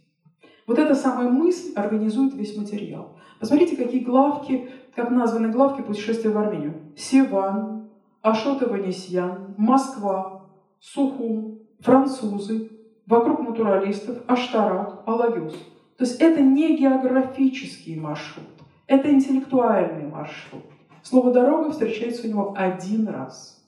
[0.66, 3.16] Вот эта самая мысль организует весь материал.
[3.38, 6.74] Посмотрите, какие главки, как названы главки путешествия в Армению.
[6.96, 7.88] Севан,
[8.22, 10.46] Ашот-Аванесьян, Москва,
[10.80, 12.70] Сухум, французы,
[13.06, 15.54] вокруг натуралистов, Аштарак, Алагюс–
[15.96, 18.44] то есть это не географический маршрут,
[18.86, 20.64] это интеллектуальный маршрут.
[21.08, 23.64] Слово «дорога» встречается у него один раз.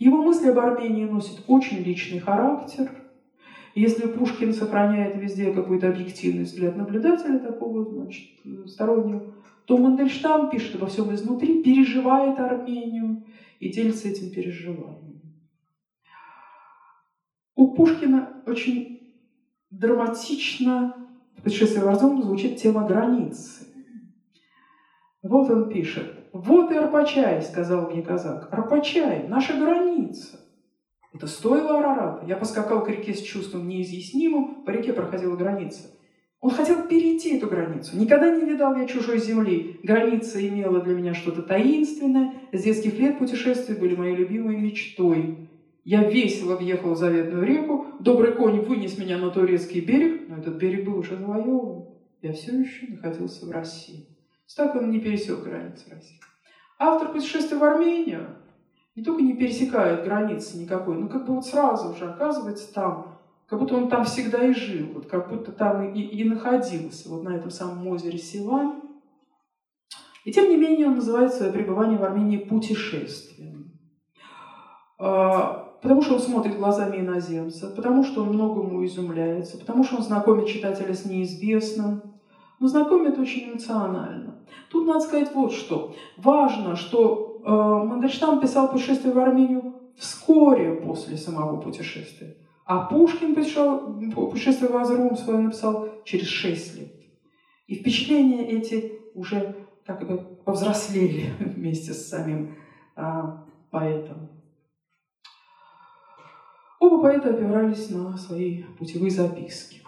[0.00, 2.90] Его мысли об Армении носят очень личный характер.
[3.76, 8.30] Если Пушкин сохраняет везде какой-то объективный взгляд наблюдателя, такого, значит,
[8.66, 9.32] стороннего,
[9.66, 13.24] то Мандельштам пишет обо всем изнутри, переживает Армению
[13.60, 15.22] и делится этим переживанием.
[17.54, 19.14] У Пушкина очень
[19.70, 20.96] драматично
[21.36, 23.68] в путешествии в разум звучит тема границы.
[25.22, 26.15] Вот он пишет.
[26.44, 28.48] «Вот и Арпачай»,— сказал мне казак.
[28.50, 30.38] «Арпачай, наша граница».
[31.14, 32.26] Это стоило Арарата.
[32.26, 35.84] Я поскакал к реке с чувством неизъяснимым, по реке проходила граница.
[36.40, 37.96] Он хотел перейти эту границу.
[37.96, 39.80] Никогда не видал я чужой земли.
[39.82, 42.34] Граница имела для меня что-то таинственное.
[42.52, 45.48] С детских лет путешествия были моей любимой мечтой.
[45.84, 50.56] Я весело въехал в заветную реку, добрый конь вынес меня на турецкий берег, но этот
[50.56, 51.86] берег был уже завоеван.
[52.20, 54.15] Я все еще находился в России.
[54.54, 56.20] Так он не пересек границы России.
[56.78, 58.36] Автор путешествия в Армению
[58.96, 63.58] не только не пересекает границы никакой, но как бы вот сразу же оказывается там, как
[63.58, 67.36] будто он там всегда и жил, вот как будто там и, и находился, вот на
[67.36, 68.82] этом самом озере Силан.
[70.24, 73.78] И тем не менее он называет свое пребывание в Армении путешествием.
[74.98, 80.02] А, потому что он смотрит глазами иноземца, потому что он многому изумляется, потому что он
[80.02, 82.02] знакомит читателя с неизвестным,
[82.58, 84.25] но знакомит очень эмоционально.
[84.70, 85.94] Тут надо сказать вот что.
[86.16, 92.36] Важно, что э, Мандельштам писал «Путешествие в Армению» вскоре после самого путешествия.
[92.64, 96.92] А Пушкин пришел, путешествие в Азрум свое написал через шесть лет.
[97.66, 102.56] И впечатления эти уже как бы повзрослели вместе с самим
[102.96, 104.30] а, поэтом.
[106.80, 109.82] Оба поэта опирались на свои путевые записки.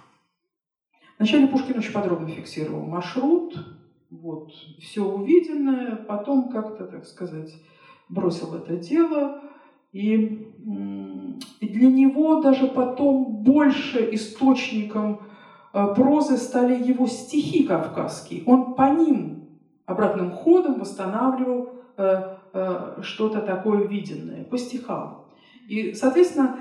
[1.18, 3.56] Вначале Пушкин очень подробно фиксировал маршрут,
[4.10, 7.52] вот, все увиденное, потом как-то, так сказать,
[8.08, 9.42] бросил это дело.
[9.92, 10.14] И,
[11.60, 15.22] и для него даже потом больше источником
[15.72, 18.42] э, прозы стали его стихи кавказские.
[18.44, 19.48] Он по ним
[19.86, 25.24] обратным ходом восстанавливал э, э, что-то такое виденное, по стихам.
[25.68, 26.60] И, соответственно,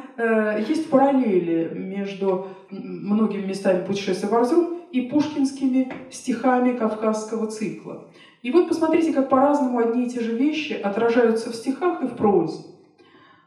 [0.68, 8.10] есть параллели между многими местами путешествия в Арзрум и пушкинскими стихами кавказского цикла.
[8.42, 12.16] И вот посмотрите, как по-разному одни и те же вещи отражаются в стихах и в
[12.16, 12.64] прозе.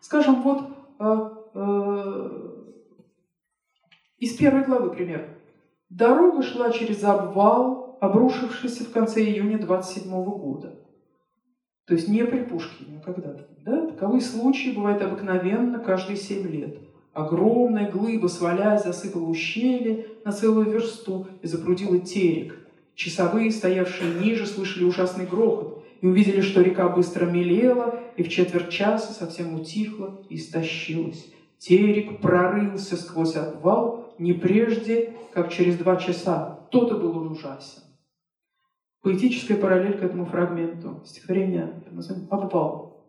[0.01, 0.63] Скажем, вот
[0.99, 2.51] э, э,
[4.19, 5.37] из первой главы пример.
[5.89, 10.79] Дорога шла через обвал, обрушившийся в конце июня 27 года.
[11.87, 13.49] То есть не при Пушкине, а когда-то.
[13.65, 13.87] Да?
[13.89, 16.79] Таковые случаи бывают обыкновенно каждые семь лет.
[17.13, 22.57] Огромная глыба, свалясь, засыпала ущелье на целую версту и запрудила терек.
[22.95, 28.71] Часовые, стоявшие ниже, слышали ужасный грохот и увидели, что река быстро мелела и в четверть
[28.71, 31.27] часа совсем утихла и истощилась.
[31.59, 36.61] Терек прорылся сквозь обвал не прежде, как через два часа.
[36.71, 37.83] То-то был он ужасен.
[39.03, 41.03] Поэтическая параллель к этому фрагменту.
[41.05, 43.03] Стихотворение назовем «Обвал».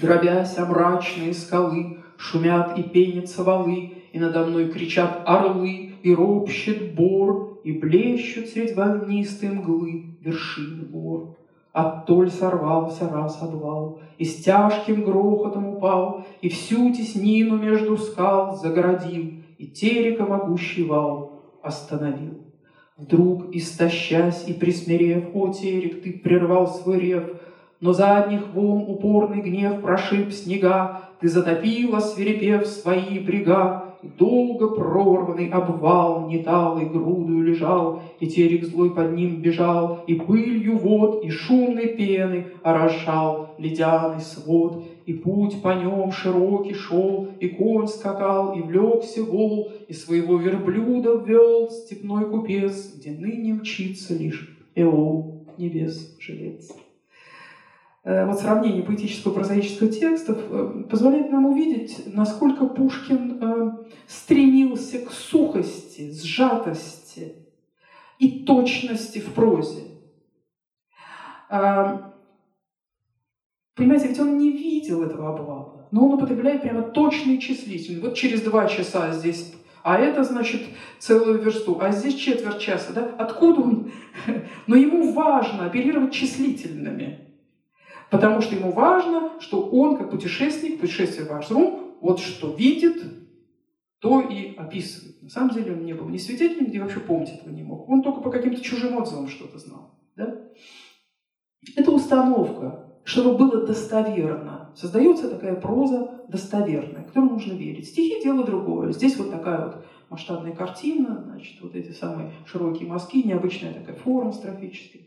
[0.00, 6.94] Дробясь о мрачные скалы, Шумят и пенятся валы, И надо мной кричат орлы, И ропщет
[6.94, 11.36] бор, И блещут средь волнистой мглы Вершины гор.
[11.72, 19.32] Оттоль сорвался раз обвал, И с тяжким грохотом упал, И всю теснину между скал загородил,
[19.58, 22.46] И терека могущий вал остановил.
[22.96, 27.24] Вдруг, истощась и присмирев, о, терек, ты прервал свой рев,
[27.80, 35.48] но задних волн упорный гнев прошиб снега, ты затопила, свирепев свои брега, и долго прорванный
[35.48, 41.88] обвал неталой грудою лежал, и терек злой под ним бежал, и пылью вод, и шумной
[41.88, 49.22] пены орошал ледяный свод, и путь по нем широкий шел, и конь скакал, и влекся
[49.22, 56.70] вол, и своего верблюда ввел степной купец, где ныне мчится лишь Эол, небес жилец.
[58.06, 63.72] Э, вот сравнение поэтического и прозаического текстов э, позволяет нам увидеть, насколько Пушкин э,
[64.06, 67.34] стремился к сухости, сжатости
[68.20, 69.82] и точности в прозе.
[73.74, 78.00] Понимаете, ведь он не видел этого обвала, но он употребляет прямо точный числитель.
[78.00, 79.52] Вот через два часа здесь
[79.82, 80.62] а это значит
[80.98, 83.14] целую версту, а здесь четверть часа, да?
[83.18, 83.92] Откуда он?
[84.66, 87.25] Но ему важно оперировать числительными.
[88.10, 93.02] Потому что ему важно, что он, как путешественник, путешествие в Ашрум, вот что видит,
[93.98, 95.22] то и описывает.
[95.22, 97.88] На самом деле он не был ни свидетелем, ни вообще помнить этого не мог.
[97.88, 99.98] Он только по каким-то чужим отзывам что-то знал.
[100.14, 100.38] Да?
[101.74, 104.72] Это установка, чтобы было достоверно.
[104.76, 107.88] Создается такая проза достоверная, которой нужно верить.
[107.88, 108.92] Стихи– дело другое.
[108.92, 114.32] Здесь вот такая вот масштабная картина, значит, вот эти самые широкие мазки, необычная такая форма
[114.32, 115.02] строфическая.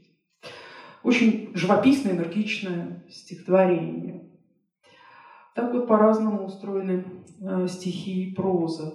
[1.04, 4.30] Очень живописное, энергичное стихотворение.
[5.56, 7.06] Так вот по-разному устроены
[7.42, 8.94] э, стихи и проза.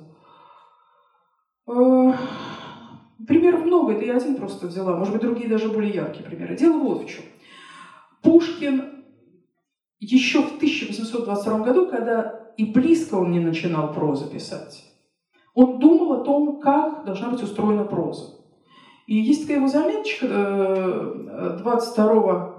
[1.67, 2.13] Э,
[3.27, 6.57] примеров много, это я один просто взяла, может быть, другие даже более яркие примеры.
[6.57, 7.25] Дело вот в чем.
[8.23, 9.05] Пушкин
[10.01, 14.85] еще в 1822 году, когда и близко он не начинал прозу писать,
[15.55, 18.44] он думал о том, как должна быть устроена проза.
[19.07, 20.27] И есть такая его заметочка
[21.59, 22.55] 22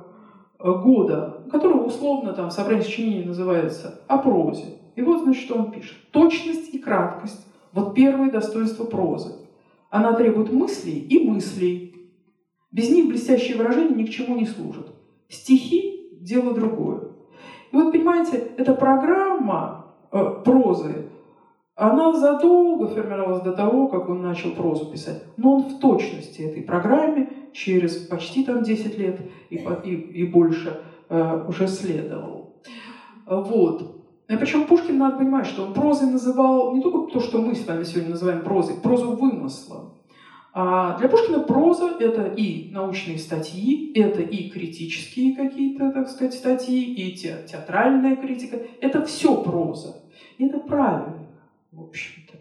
[0.59, 4.77] э, года, которая условно там собрание сочинений называется «О прозе».
[4.95, 5.97] И вот, значит, что он пишет.
[6.11, 9.33] Точность и краткость– вот первое достоинство прозы.
[9.89, 11.95] Она требует мыслей и мыслей.
[12.71, 14.87] Без них блестящие выражения ни к чему не служат.
[15.27, 17.09] Стихи– дело другое.
[17.71, 21.05] И вот, понимаете, эта программа э, прозы
[21.76, 25.21] она задолго формировалась до того, как он начал прозу писать.
[25.36, 29.19] Но он в точности этой программе через почти там 10 лет
[29.49, 32.55] и, и, и больше э, уже следовал.
[33.26, 34.03] Вот.
[34.30, 37.67] И причем Пушкин, надо понимать, что он прозой называл не только то, что мы с
[37.67, 39.91] вами сегодня называем прозой, прозу вымысла.
[40.53, 46.93] А для Пушкина проза– это и научные статьи, это и критические какие-то, так сказать, статьи,
[46.93, 48.61] и те, театральная критика.
[48.80, 49.97] Это все проза.
[50.38, 51.24] И это правильно
[51.76, 52.34] в общем-то.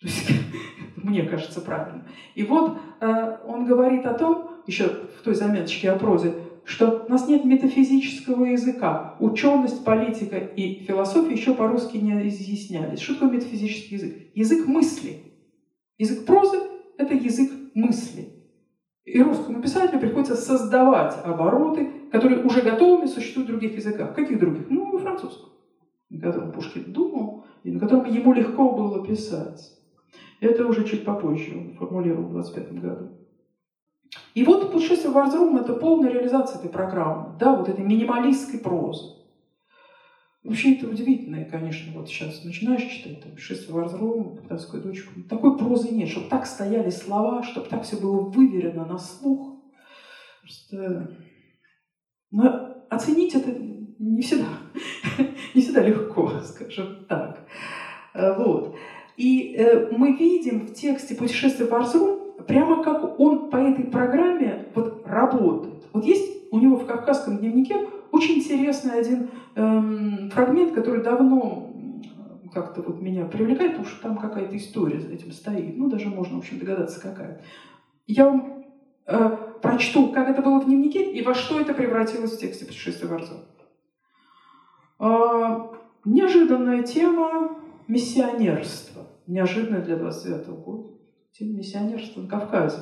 [0.00, 0.30] То есть,
[0.96, 2.06] мне кажется, правильно.
[2.34, 4.88] И вот э, он говорит о том, еще
[5.18, 6.34] в той заметочке о прозе,
[6.64, 9.16] что у нас нет метафизического языка.
[9.20, 13.00] Ученость, политика и философия еще по-русски не изъяснялись.
[13.00, 14.14] Что такое метафизический язык?
[14.34, 15.22] Язык мысли.
[15.98, 16.58] Язык прозы–
[16.98, 18.32] это язык мысли.
[19.04, 24.14] И русскому писателю приходится создавать обороты, которые уже готовы существуют в других языках.
[24.16, 24.68] Каких других?
[24.68, 25.50] Ну, французском,
[26.10, 29.72] на котором Пушкин думал, и на котором ему легко было писать.
[30.40, 33.10] Это уже чуть попозже он формулировал в 25 году.
[34.34, 39.16] И вот «Путешествие в Арзрум»— это полная реализация этой программы, да, вот этой минималистской прозы.
[40.44, 45.20] Вообще это удивительно, конечно, вот сейчас начинаешь читать там «Путешествие в Арзрум», «Капитанскую дочку».
[45.28, 49.60] Такой прозы нет, чтобы так стояли слова, чтобы так все было выверено на слух.
[50.42, 51.16] Просто...
[52.30, 53.50] Но оценить это
[53.98, 54.48] не всегда,
[55.54, 57.40] не всегда легко, скажем так.
[58.14, 58.76] Э, вот.
[59.16, 64.66] И э, мы видим в тексте «Путешествие в Арзрум» прямо как он по этой программе
[64.74, 65.84] вот работает.
[65.92, 71.72] Вот есть у него в Кавказском дневнике очень интересный один эм, фрагмент, который давно
[72.52, 75.76] как-то вот меня привлекает, потому что там какая-то история за этим стоит.
[75.76, 77.42] Ну, даже можно, в общем, догадаться, какая.
[78.06, 78.64] Я вам
[79.06, 83.08] э, прочту, как это было в дневнике и во что это превратилось в тексте «Путешествия
[83.08, 83.38] Борцов».
[83.38, 83.55] Э,
[84.98, 89.02] неожиданная тема миссионерства.
[89.26, 90.88] Неожиданная для 29 года.
[91.32, 92.78] Тема миссионерства на Кавказе.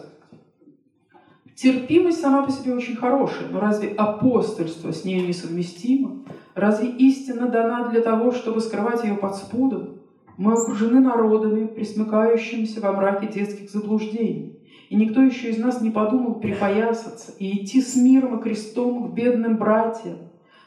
[1.56, 6.24] Терпимость сама по себе очень хорошая, но разве апостольство с ней несовместимо?
[6.54, 10.00] Разве истина дана для того, чтобы скрывать ее под спудом?
[10.36, 14.58] Мы окружены народами, присмыкающимися во мраке детских заблуждений.
[14.88, 19.14] И никто еще из нас не подумал припоясаться и идти с миром и крестом к
[19.14, 20.23] бедным братьям,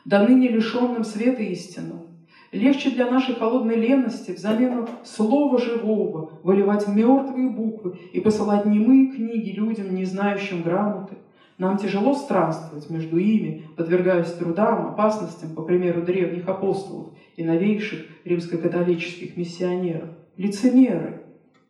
[0.08, 2.08] до ныне лишенным света истинного.
[2.53, 9.49] Легче для нашей холодной лености взамену слова живого выливать мертвые буквы и посылать немые книги
[9.49, 11.18] людям, не знающим грамоты.
[11.58, 19.36] Нам тяжело странствовать между ими, подвергаясь трудам, опасностям, по примеру древних апостолов и новейших римско-католических
[19.36, 20.08] миссионеров.
[20.38, 21.24] Лицемеры,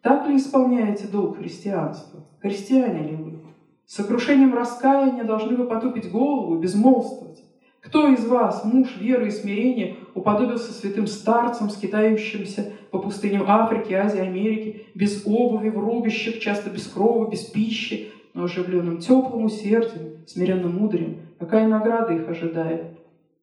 [0.04, 2.24] так ли исполняете долг христианства?
[2.40, 3.40] Христиане ли вы?
[3.88, 7.47] С сокрушением раскаяния должны вы потупить голову, безмолвствовать.
[7.88, 14.20] Кто из вас, муж веры и смирения, уподобился святым старцам, скитающимся по пустыням Африки, Азии,
[14.20, 20.76] Америки, без обуви, в рубищах, часто без крова, без пищи, но оживленным теплым усердием, смиренным
[20.76, 22.84] мудрым, какая награда их ожидает?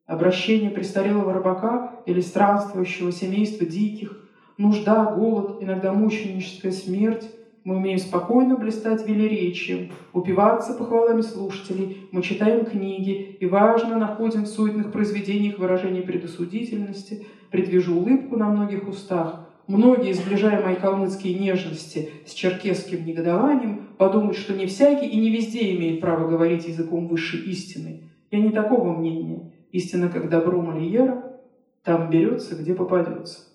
[0.05, 4.29] Обращение престарелого рыбака или странствующего семейства диких,
[4.59, 7.27] нужда, голод, иногда мученическая смерть,
[7.65, 14.47] мы умеем спокойно блистать велеречием, упиваться похвалами слушателей, мы читаем книги и, важно, находим в
[14.47, 19.49] суетных произведениях выражение предосудительности, предвижу улыбку на многих устах.
[19.67, 25.75] Многие, сближая мои калмыцкие нежности с черкесским негодованием, подумают, что не всякий и не везде
[25.75, 28.03] имеет право говорить языком высшей истины.
[28.29, 29.51] Я не такого мнения.
[29.71, 31.39] Истина, как добро Мольера,
[31.83, 33.54] там берется, где попадется.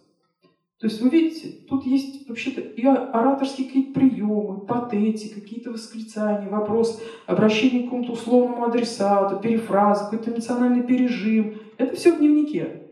[0.80, 7.02] То есть вы видите, тут есть вообще-то и ораторские какие-то приемы, патетики, какие-то восклицания, вопрос,
[7.26, 11.58] обращение к какому-то условному адресату, перефраза, какой-то эмоциональный пережим.
[11.76, 12.86] Это все в дневнике.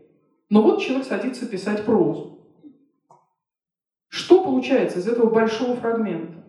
[0.51, 2.39] Но вот человек садится писать прозу.
[4.09, 6.45] Что получается из этого большого фрагмента?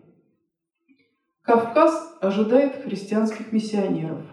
[1.40, 4.26] Кавказ ожидает христианских миссионеров.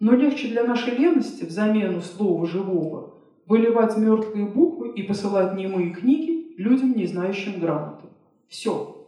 [0.00, 3.15] Но легче для нашей лености в замену слова живого
[3.46, 8.08] выливать мертвые буквы и посылать немые книги людям, не знающим грамоты.
[8.48, 9.06] Все.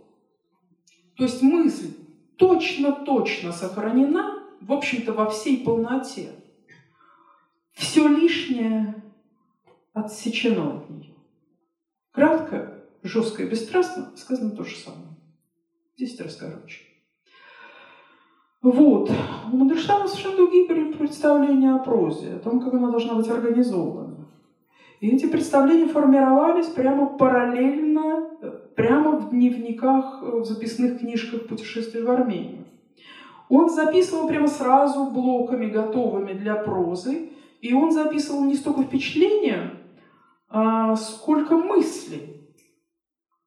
[1.17, 1.93] То есть мысль
[2.37, 6.31] точно-точно сохранена, в общем-то, во всей полноте.
[7.73, 9.03] Все лишнее
[9.93, 11.15] отсечено от нее.
[12.13, 15.17] Кратко, жестко и бесстрастно сказано то же самое.
[15.97, 16.83] Десять раз короче.
[18.63, 19.11] Вот.
[19.53, 24.08] У Мандельштама совершенно другие представления о прозе, о том, как она должна быть организована.
[25.01, 28.31] И эти представления формировались прямо параллельно,
[28.75, 32.65] прямо в дневниках, в записных книжках путешествий в Армению.
[33.49, 37.31] Он записывал прямо сразу блоками, готовыми для прозы,
[37.61, 39.71] и он записывал не столько впечатления,
[40.49, 42.39] а сколько мыслей.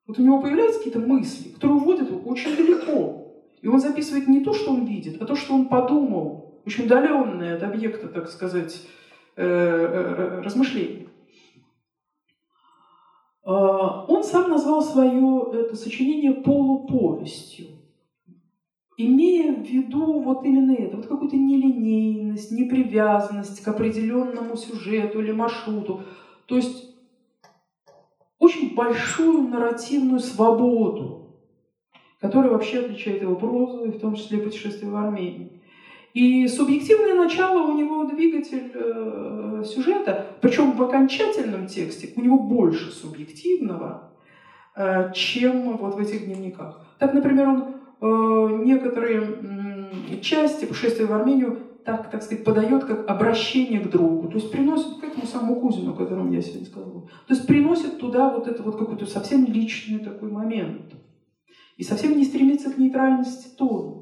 [0.07, 3.43] Вот у него появляются какие-то мысли, которые уводят его очень далеко.
[3.61, 7.55] И он записывает не то, что он видит, а то, что он подумал, очень удаленное
[7.55, 8.87] от объекта, так сказать,
[9.35, 11.00] э, э, размышления.
[11.00, 11.00] А,
[13.43, 17.67] он сам назвал свое это сочинение полуповестью,
[18.97, 26.01] имея в виду вот именно это, вот какую-то нелинейность, непривязанность к определенному сюжету или маршруту.
[26.45, 26.95] То есть
[28.37, 31.37] очень большую нарративную свободу,
[32.19, 35.60] которая вообще отличает его прозу, и в том числе путешествие в Армению.
[36.13, 42.91] И субъективное начало у него двигатель э, сюжета, причем в окончательном тексте у него больше
[42.91, 44.11] субъективного,
[44.75, 46.85] э, чем вот в этих дневниках.
[46.99, 47.63] Так, например, он
[48.01, 49.89] э, некоторые
[50.21, 54.99] части путешествия в Армению так, так сказать, подает как обращение к другу, то есть приносит
[54.99, 57.01] к этому самому Кузину, о котором я сегодня сказала.
[57.27, 60.93] То есть приносит туда вот это вот какой-то совсем личный такой момент.
[61.77, 64.00] И совсем не стремится к нейтральности тона.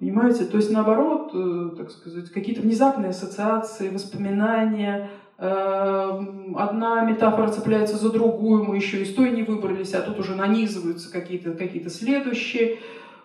[0.00, 0.46] Понимаете?
[0.46, 6.24] То есть наоборот, э, так сказать, какие-то внезапные ассоциации, воспоминания, э,
[6.56, 11.12] одна метафора цепляется за другую, мы еще из той не выбрались, а тут уже нанизываются
[11.12, 12.78] какие-то какие следующие.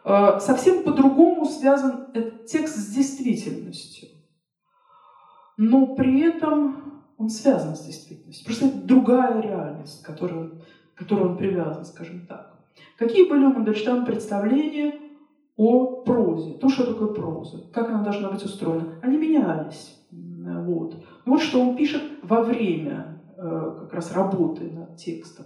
[0.04, 4.10] Э, совсем по-другому связан этот текст с действительностью.
[5.56, 8.46] Но при этом он связан с действительностью.
[8.46, 10.62] Просто это другая реальность, к которой он,
[10.94, 12.54] к которой он привязан, скажем так.
[12.98, 15.05] Какие были у Мандельштама представления
[15.58, 16.54] о прозе.
[16.54, 19.00] То, что такое проза, как она должна быть устроена.
[19.02, 19.98] Они менялись.
[20.12, 21.04] Вот.
[21.26, 25.46] Вот что он пишет во время э, как раз работы над текстом.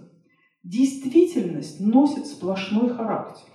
[0.62, 3.46] Действительность носит сплошной характер.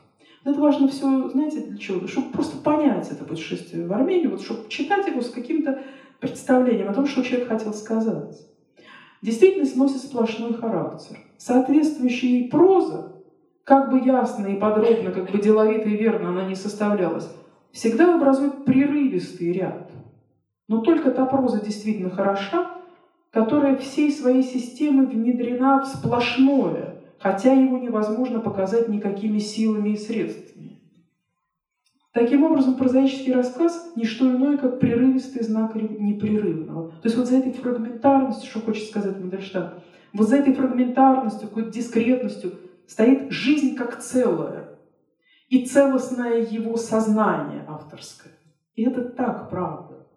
[0.44, 2.08] Это важно все, знаете, для чего?
[2.08, 5.82] Чтобы просто понять это путешествие в Армению, вот, чтобы читать его с каким-то
[6.20, 8.48] представлением о том, что человек хотел сказать.
[9.22, 11.18] Действительность носит сплошной характер.
[11.38, 13.15] Соответствующая ей проза,
[13.66, 17.30] как бы ясно и подробно, как бы деловито и верно она не составлялась,
[17.72, 19.92] всегда образует прерывистый ряд.
[20.68, 22.72] Но только та проза действительно хороша,
[23.32, 30.80] которая всей своей системой внедрена в сплошное, хотя его невозможно показать никакими силами и средствами.
[32.14, 36.92] Таким образом, прозаический рассказ– не что иное, как прерывистый знак непрерывного.
[36.92, 39.72] То есть вот за этой фрагментарностью, что хочет сказать Мандельштам,
[40.14, 42.54] вот за этой фрагментарностью, какой-то дискретностью
[42.88, 44.78] стоит жизнь как целое
[45.50, 48.34] и целостное его сознание авторское.
[48.76, 50.08] И это так правда.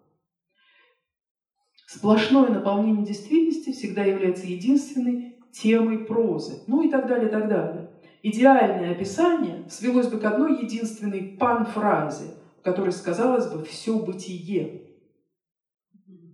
[1.87, 6.61] Сплошное наполнение действительности всегда является единственной темой прозы.
[6.67, 7.89] Ну и так далее, и так далее.
[8.21, 14.83] Идеальное описание свелось бы к одной единственной панфразе, в которой сказалось бы «все бытие».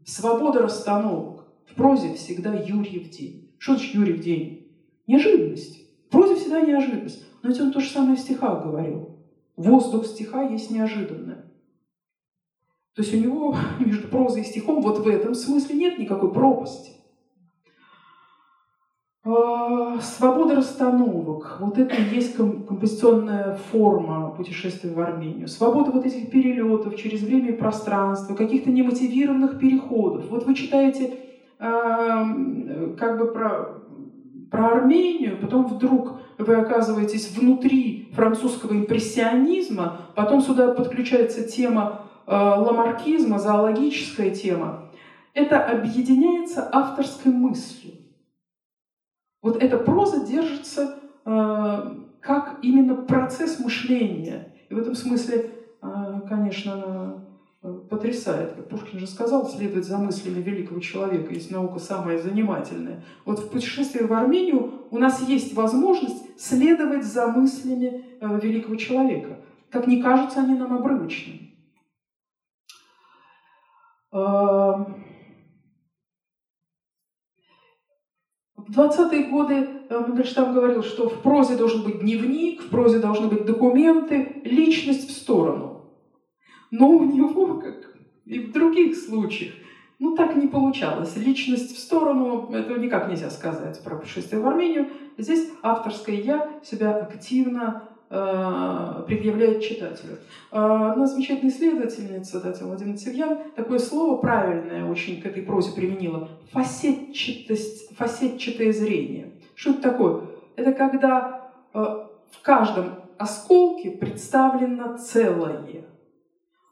[0.05, 1.45] Свобода расстановок.
[1.67, 3.55] В прозе всегда Юрьев день.
[3.57, 4.67] Что значит Юрьев день?
[5.07, 5.84] Неожиданность.
[6.15, 7.25] Прозе всегда неожиданность.
[7.43, 9.19] Но ведь он то же самое в стихах говорил.
[9.57, 11.51] Воздух стиха есть неожиданное.
[12.95, 16.93] То есть у него между прозой и стихом вот в этом смысле нет никакой пропасти.
[19.25, 21.57] А, свобода расстановок.
[21.59, 25.49] Вот это и есть композиционная форма путешествия в Армению.
[25.49, 30.29] Свобода вот этих перелетов через время и пространство, каких-то немотивированных переходов.
[30.29, 31.17] Вот вы читаете
[31.59, 33.81] э, как бы про,
[34.49, 43.39] про Армению, потом вдруг вы оказываетесь внутри французского импрессионизма, потом сюда подключается тема э, ламаркизма,
[43.39, 44.91] зоологическая тема.
[45.33, 47.95] Это объединяется авторской мыслью.
[49.41, 54.53] Вот эта проза держится э, как именно процесс мышления.
[54.69, 57.24] И в этом смысле, э, конечно,
[57.89, 58.69] потрясает.
[58.69, 63.03] Пушкин же сказал, следовать за мыслями великого человека, есть наука самая занимательная.
[63.25, 69.39] Вот в путешествии в Армению у нас есть возможность следовать за мыслями э, великого человека.
[69.69, 71.51] Как не кажутся они нам обрывочными.
[74.11, 74.85] Э,
[78.67, 79.53] В 20-е годы
[79.89, 85.07] э, Мандельштам говорил, что в прозе должен быть дневник, в прозе должны быть документы, личность
[85.07, 85.74] в сторону.
[86.71, 87.95] Но у него, как
[88.25, 89.53] и в других случаях,
[89.99, 91.15] ну так не получалось.
[91.15, 94.89] Личность в сторону, это никак нельзя сказать про путешествие в Армению.
[95.17, 100.19] Здесь авторское «я» себя активно Э, предъявляет читателю.
[100.51, 106.29] Э, одна замечательная исследовательница, Татьяна Владимировна Севьян, такое слово правильное очень к этой прозе применила.
[106.51, 109.31] Фасетчатость, фасетчатое зрение.
[109.55, 110.21] Что это такое?
[110.55, 115.85] Это когда э, в каждом осколке представлено целое.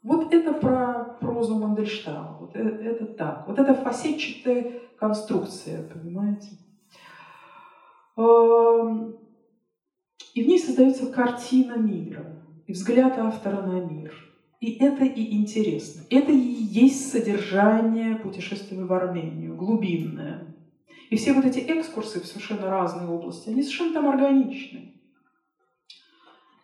[0.04, 2.36] Вот это про прозу Мандельштама.
[2.38, 3.48] Вот это, это так.
[3.48, 6.50] Вот это фасетчатая конструкция, понимаете?
[8.18, 9.16] Эм,
[10.34, 14.14] и в ней создается картина мира и взгляд автора на мир.
[14.60, 16.02] И это и интересно.
[16.10, 20.54] Это и есть содержание путешествия в Армению, глубинное.
[21.08, 25.00] И все вот эти экскурсы в совершенно разные области, они совершенно там органичны.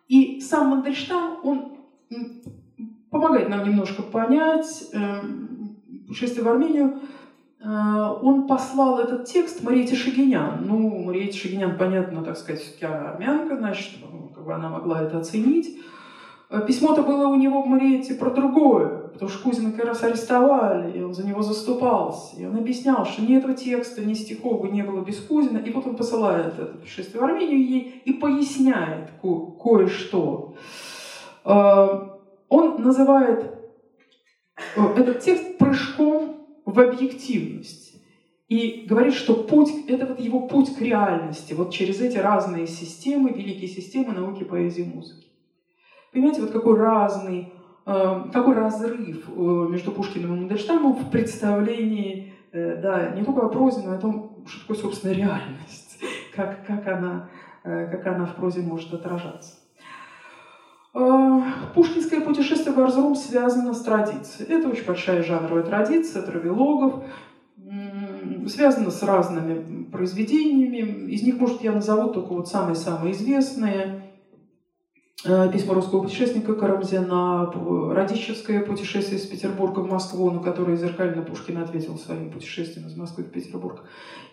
[0.08, 1.78] И сам Мандельштам, он
[3.10, 5.20] помогает нам немножко понять э,
[6.06, 7.00] путешествие в Армению
[7.62, 10.64] Э, он послал этот текст Мариете Шагинян.
[10.66, 15.18] Ну, Мариете Шагинян, понятно, так сказать, я армянка, значит, ну, как бы она могла это
[15.18, 15.78] оценить.
[16.48, 20.98] Э, письмо-то было у него в Мариете про другое, потому что Кузина как раз арестовали,
[20.98, 22.36] и он за него заступался.
[22.40, 25.58] И он объяснял, что ни этого текста, ни стихов бы не было без Кузина.
[25.58, 30.54] И вот он посылает это путешествие в Армению ей и поясняет ко- кое-что.
[31.44, 32.09] Э,
[32.50, 33.54] он называет
[34.76, 37.96] этот текст прыжком в объективность.
[38.48, 43.30] И говорит, что путь, это вот его путь к реальности, вот через эти разные системы,
[43.30, 45.28] великие системы науки, поэзии, музыки.
[46.12, 47.52] Понимаете, вот какой разный,
[47.86, 49.40] э, какой разрыв э,
[49.70, 54.00] между Пушкиным и Мандельштамом в представлении, э, да, не только о прозе, но и о
[54.00, 56.00] том, что такое, собственно, реальность,
[56.34, 57.30] как, как, она,
[57.62, 59.59] как она в прозе может отражаться.
[60.92, 61.42] А,
[61.74, 64.52] пушкинское путешествие в Арзрум связано с традицией.
[64.52, 67.04] Это очень большая жанровая традиция травелогов,
[68.48, 71.10] связано с разными произведениями.
[71.10, 74.02] Из них, может, я назову только вот самые-самые известные.
[75.22, 77.52] э, письма русского путешественника Карамзина,
[77.94, 83.24] Радищевское путешествие из Петербурга в Москву, на которое зеркально Пушкин ответил своим путешествием из Москвы
[83.24, 83.84] в Петербург.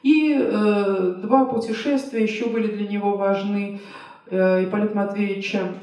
[0.02, 3.82] И э, два путешествия еще были для него важны.
[4.30, 5.74] Э, Ипполит Матвеевича,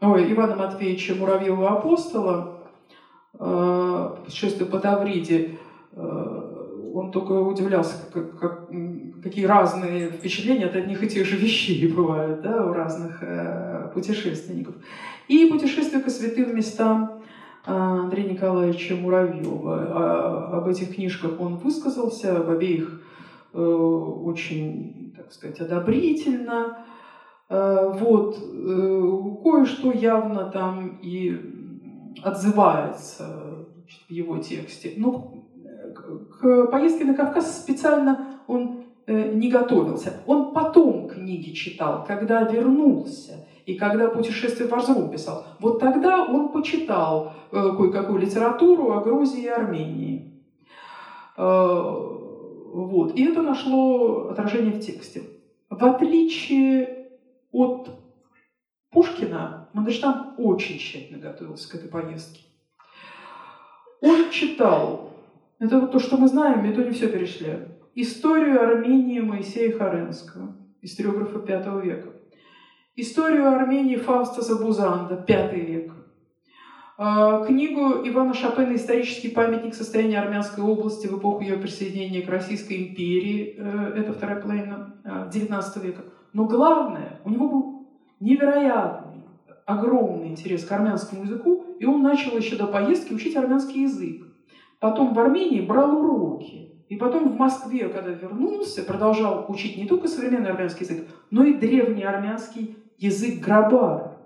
[0.00, 2.60] ой, Ивана Матвеевича Муравьева апостола,
[3.38, 5.58] э, путешествие по Тавриде,
[5.92, 6.50] э,
[6.92, 8.68] он только удивлялся, как, как,
[9.22, 14.74] какие разные впечатления от одних и тех же вещей бывают да, у разных э, путешественников.
[15.28, 17.22] И путешествие к святым местам
[17.66, 19.86] э, Андрея Николаевича Муравьева.
[19.90, 23.02] А, об этих книжках он высказался, об обеих
[23.52, 26.84] э, очень, так сказать, одобрительно.
[27.50, 31.36] Э, вот, э, кое-что явно там и
[32.22, 33.66] отзывается
[34.08, 34.94] в его тексте.
[34.96, 35.34] Но
[36.38, 40.22] к поездке на Кавказ специально он э, не готовился.
[40.26, 43.48] Он потом книги читал, когда вернулся.
[43.66, 49.48] И когда путешествие по Арзрум писал, вот тогда он почитал кое-какую литературу о Грузии и
[49.48, 50.42] Армении.
[51.36, 53.14] Вот.
[53.14, 55.22] И это нашло отражение в тексте.
[55.68, 56.99] В отличие
[57.52, 57.90] от
[58.90, 62.42] Пушкина, Мандельштам очень тщательно готовился к этой поездке.
[64.00, 65.10] Он читал
[65.58, 67.68] это вот то, что мы знаем, и то не все перешли.
[67.94, 72.08] Историю Армении Моисея Харенского, историографа V века.
[72.96, 75.92] Историю Армении Фауста Забузанда, V век.
[76.96, 82.88] А, книгу Ивана Шапена «Исторический памятник состояния Армянской области в эпоху ее присоединения к Российской
[82.88, 83.54] империи».
[83.56, 86.02] Э, это вторая половина XIX а, века.
[86.32, 87.88] Но главное, у него был
[88.20, 89.24] невероятный,
[89.66, 94.26] огромный интерес к армянскому языку, и он начал еще до поездки учить армянский язык.
[94.78, 96.70] Потом в Армении брал уроки.
[96.88, 101.54] И потом в Москве, когда вернулся, продолжал учить не только современный армянский язык, но и
[101.54, 104.18] древний армянский язык грабар.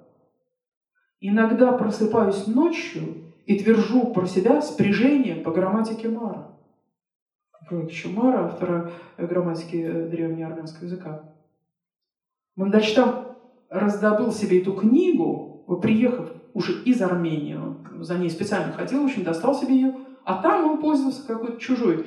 [1.20, 6.58] Иногда просыпаюсь ночью и твержу про себя спряжение по грамматике Мара.
[7.70, 11.33] Еще Мара, автора грамматики древнеармянского языка.
[12.56, 13.36] Мандельштам
[13.68, 17.58] раздобыл себе эту книгу, приехав уже из Армении,
[18.00, 19.94] за ней специально ходил, в общем, достал себе ее,
[20.24, 22.06] а там он пользовался какой-то чужой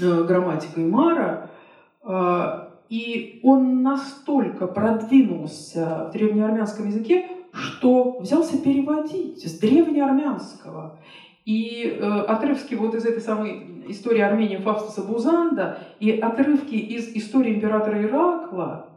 [0.00, 1.50] э, грамматикой Мара,
[2.04, 10.98] э, и он настолько продвинулся в древнеармянском языке, что взялся переводить с древнеармянского.
[11.44, 17.54] И э, отрывки вот из этой самой истории Армении Фавстаса Бузанда и отрывки из истории
[17.54, 18.91] императора Иракла,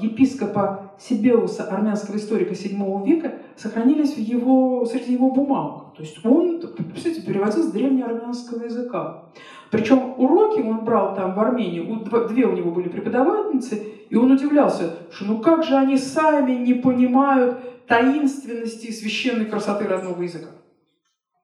[0.00, 5.94] епископа Сибеуса, армянского историка VII века, сохранились в его, среди его бумаг.
[5.96, 9.24] То есть он, представляете, переводил с древнеармянского языка.
[9.70, 11.80] Причем уроки он брал там в Армении,
[12.28, 16.74] две у него были преподавательницы, и он удивлялся, что ну как же они сами не
[16.74, 20.50] понимают таинственности и священной красоты родного языка.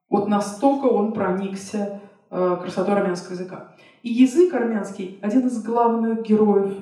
[0.08, 3.74] Вот настолько он проникся э, красотой армянского языка.
[4.02, 6.72] И язык армянский– один из главных героев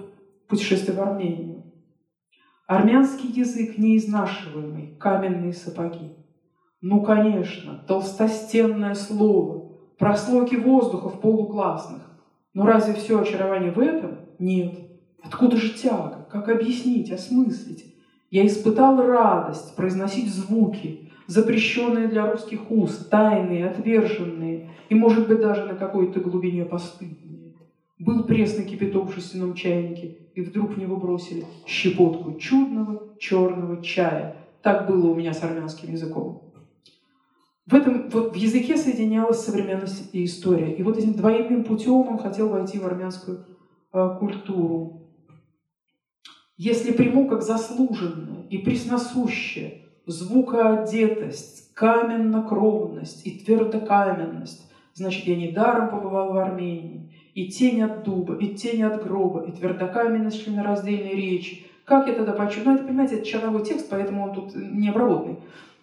[0.49, 1.65] путешествия в Армению.
[2.67, 6.17] Армянский язык неизнашиваемый, каменные сапоги.
[6.81, 12.03] Ну, конечно, толстостенное слово, прослойки воздуха в полуклассных.
[12.55, 14.19] Но разве все очарование в этом?
[14.39, 14.75] Нет.
[15.23, 16.27] Откуда же тяга?
[16.31, 17.95] Как объяснить, осмыслить?
[18.31, 25.65] Я испытал радость произносить звуки, запрещенные для русских уст, тайные, отверженные, и, может быть, даже
[25.65, 27.26] на какой-то глубине постыдные.
[27.99, 34.37] Был пресный кипяток в жестяном чайнике, и вдруг в него бросили щепотку чудного черного чая.
[34.63, 36.53] Так было у меня с армянским языком.
[37.67, 40.73] В этом вот в языке соединялась современность и история.
[40.75, 43.45] И вот этим двойным путем он хотел войти в армянскую
[43.93, 45.03] э, культуру.
[46.57, 56.37] Если приму как заслуженное и пресносущее звукоодетость, каменно-кровность и твердокаменность, значит, я недаром побывал в
[56.37, 57.13] Армении.
[57.37, 61.67] И тень от дуба, и тень от гроба, и твердокаменность членораздельной речи.
[61.85, 62.69] Как я тогда почувствую?
[62.69, 65.37] Ну, это, понимаете, это черновой текст, поэтому он тут необработанный.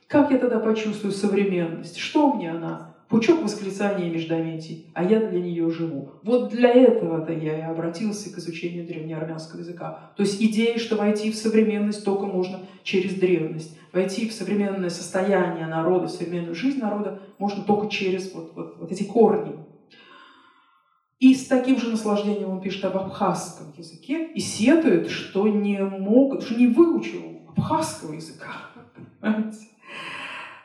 [0.08, 1.98] Как я тогда почувствую современность?
[1.98, 2.96] Что мне она?
[3.08, 6.14] Пучок восклицания междометий, а я для нее живу.
[6.24, 10.12] Вот для этого-то я и обратился к изучению древнеармянского языка.
[10.18, 13.78] То есть идея, что войти в современность только можно через древность.
[13.92, 18.92] Войти в современное состояние народа, в современную жизнь народа можно только через вот, вот, вот
[18.92, 19.54] эти корни.
[21.24, 26.42] И с таким же наслаждением он пишет об абхазском языке и сетует, что не мог,
[26.42, 28.52] что не выучил абхазского языка.
[29.22, 29.68] Понимаете?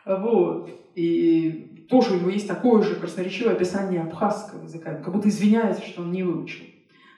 [0.05, 0.69] Вот.
[0.97, 6.03] И тоже у него есть такое же красноречивое описание абхазского языка, как будто извиняется, что
[6.03, 6.65] он не выучил.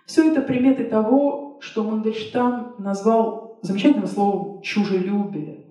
[0.05, 5.65] Все это приметы того, что Мандельштам назвал замечательным словом «чужелюбие».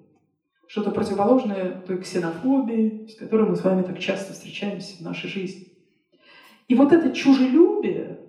[0.66, 5.69] Что-то противоположное той ксенофобии, с которой мы с вами так часто встречаемся в нашей жизни.
[6.70, 8.20] И вот это чужелюбие,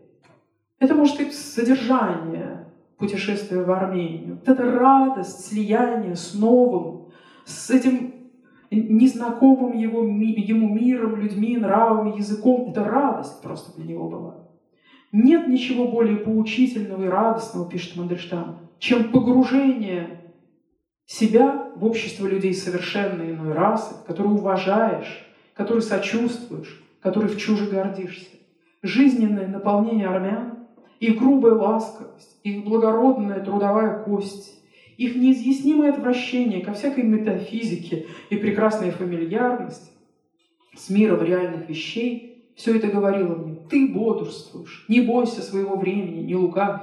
[0.78, 4.36] это может быть содержание путешествия в Армению.
[4.36, 7.10] Вот эта радость, слияние с новым,
[7.44, 8.14] с этим
[8.70, 12.70] незнакомым его, ему миром, людьми, нравами, языком.
[12.70, 14.36] Это радость просто для него была.
[15.12, 20.32] Нет ничего более поучительного и радостного, пишет Мандельштам, чем погружение
[21.04, 28.36] себя в общество людей совершенно иной расы, которые уважаешь, которые сочувствуешь, которые в чуже гордишься.
[28.82, 30.58] Жизненное наполнение армян,
[31.00, 34.60] их грубая ласковость, их благородная трудовая кость,
[34.96, 39.92] их неизъяснимое отвращение ко всякой метафизике и прекрасная фамильярность
[40.76, 46.36] с миром реальных вещей, все это говорило мне, ты бодрствуешь, не бойся своего времени, не
[46.36, 46.82] лукавь.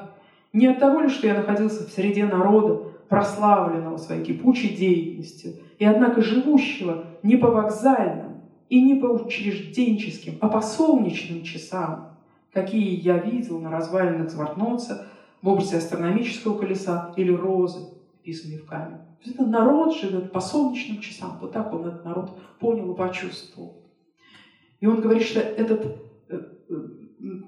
[0.53, 5.85] Не от того ли, что я находился в среде народа, прославленного своей кипучей деятельностью, и
[5.85, 8.26] однако живущего не по вокзальным
[8.69, 12.17] и не по учрежденческим, а по солнечным часам,
[12.51, 15.07] какие я видел на развалинах Звартноца
[15.41, 17.79] в образе астрономического колеса или розы,
[18.19, 18.97] вписанный в камень.
[19.25, 21.37] Это народ живет по солнечным часам.
[21.41, 23.83] Вот так он этот народ понял и почувствовал.
[24.79, 25.85] И он говорит, что этот
[26.29, 26.39] э,
[26.69, 26.75] э,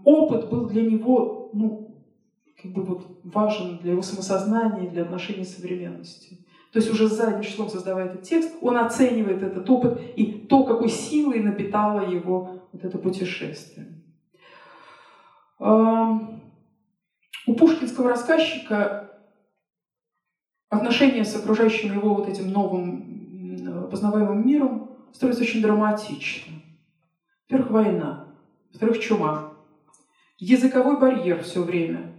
[0.04, 2.04] опыт был для него, ну,
[2.62, 6.39] как бы вот важен для его самосознания, для отношений с современностью.
[6.72, 10.90] То есть уже задним числом создавая этот текст, он оценивает этот опыт и то, какой
[10.90, 13.88] силой напитало его вот это путешествие.
[15.60, 19.10] У пушкинского рассказчика
[20.70, 26.54] отношения с окружающим его вот этим новым познаваемым миром строятся очень драматично.
[27.50, 28.28] Во-первых, война.
[28.72, 29.54] Во-вторых, чума.
[30.38, 32.19] Языковой барьер все время.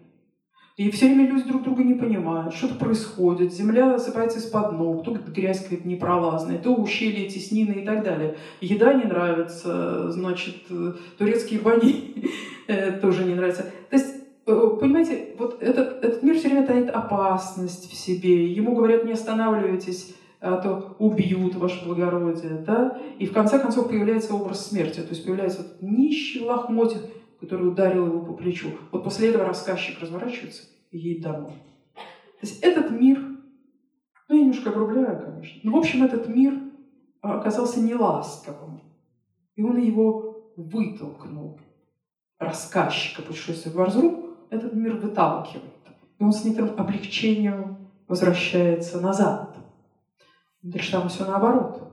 [0.76, 5.12] И все время люди друг друга не понимают, что-то происходит, земля осыпается из-под ног, то
[5.12, 8.36] грязь какая-то непролазная, то ущелья, теснины и так далее.
[8.60, 12.14] Еда не нравится, значит, э, турецкие бани
[12.66, 13.66] э, тоже не нравятся.
[13.90, 14.20] То есть
[14.50, 18.46] Э, понимаете, вот этот, этот мир все время таит опасность в себе.
[18.46, 22.64] Ему говорят, не останавливайтесь, а то убьют ваше благородие.
[22.66, 22.98] Да?
[23.18, 25.00] И в конце концов появляется образ смерти.
[25.00, 27.02] То есть появляется вот нищий лохмотьев,
[27.40, 28.70] который ударил его по плечу.
[28.92, 31.52] Вот после этого рассказчик разворачивается и едет домой.
[31.94, 33.18] То есть этот мир,
[34.28, 36.54] ну я немножко обрубляю, конечно, но в общем этот мир
[37.20, 38.80] оказался неласковым.
[39.56, 41.60] И он его вытолкнул
[42.38, 45.64] рассказчика путешествия в Варзруб этот мир выталкивает.
[46.18, 49.56] И он с некоторым облегчением возвращается назад.
[50.62, 51.90] Дальше все наоборот.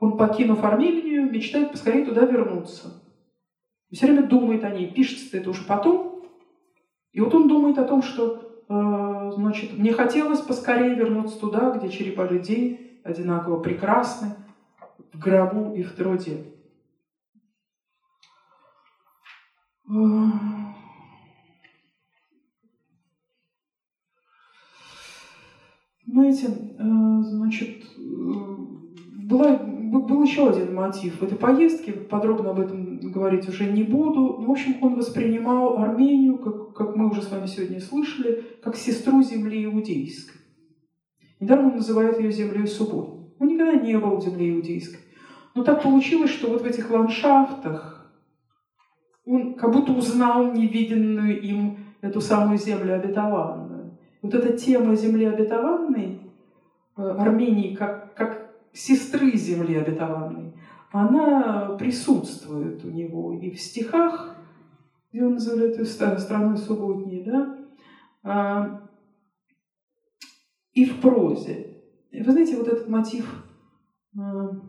[0.00, 3.02] Он, покинув Армению, мечтает поскорее туда вернуться.
[3.92, 4.90] Все время думает о ней.
[4.92, 6.24] Пишется это уже потом.
[7.12, 11.88] И вот он думает о том, что, э, значит, мне хотелось поскорее вернуться туда, где
[11.88, 14.34] черепа людей одинаково прекрасны,
[15.12, 16.44] в гробу и в труде.
[26.06, 26.82] Знаете, э,
[27.22, 28.00] значит, э,
[29.28, 29.58] была,
[30.00, 34.42] был еще один мотив в этой поездке, подробно об этом говорить уже не буду.
[34.42, 39.22] В общем, он воспринимал Армению, как, как мы уже с вами сегодня слышали, как сестру
[39.22, 40.40] земли иудейской.
[41.40, 43.34] Недаром он называет ее землей субботней.
[43.38, 45.00] Он никогда не был в земле иудейской.
[45.54, 48.12] Но так получилось, что вот в этих ландшафтах
[49.24, 53.76] он как будто узнал невиденную им эту самую землю обетованную
[54.26, 56.20] вот эта тема земли обетованной,
[56.96, 58.45] э, Армении как, как
[58.76, 60.52] сестры земли обетованной,
[60.92, 64.36] она присутствует у него и в стихах,
[65.10, 67.58] где он называет ее страной субботней, да,
[68.22, 68.88] а,
[70.72, 71.82] и в прозе.
[72.12, 73.44] Вы знаете, вот этот мотив
[74.18, 74.60] а,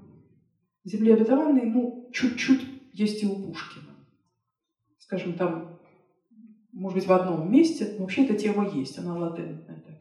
[0.84, 3.93] земли обетованной, ну, чуть-чуть есть и у Пушкина.
[4.99, 5.77] Скажем, там
[6.77, 9.81] может быть, в одном месте, но вообще эта тема есть, она латентная.
[9.81, 9.97] Так.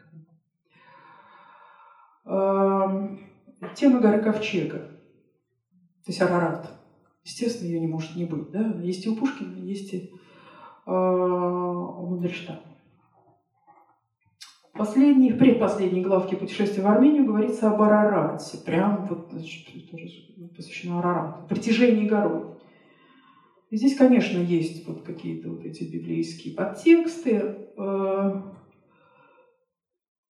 [3.75, 6.71] Тема горы Ковчега, то есть Арарат.
[7.25, 8.51] Естественно, ее не может не быть.
[8.51, 8.75] Да?
[8.83, 10.13] Есть и у Пушкина, есть и
[10.87, 12.61] э, Мандельштама.
[14.75, 18.59] Последней, в предпоследней главке «Путешествие в Армению» говорится об Арарате.
[18.59, 21.49] Прям вот посвящено Арарату.
[21.49, 22.57] Притяжении горой.
[23.71, 28.43] И здесь, конечно, есть вот какие-то вот эти библейские подтексты, э,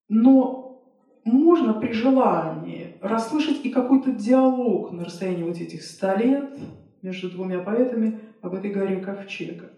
[0.08, 0.82] но
[1.24, 6.56] можно при желании расслышать и какой-то диалог на расстоянии вот этих ста лет
[7.02, 9.70] между двумя поэтами об этой горе Ковчега.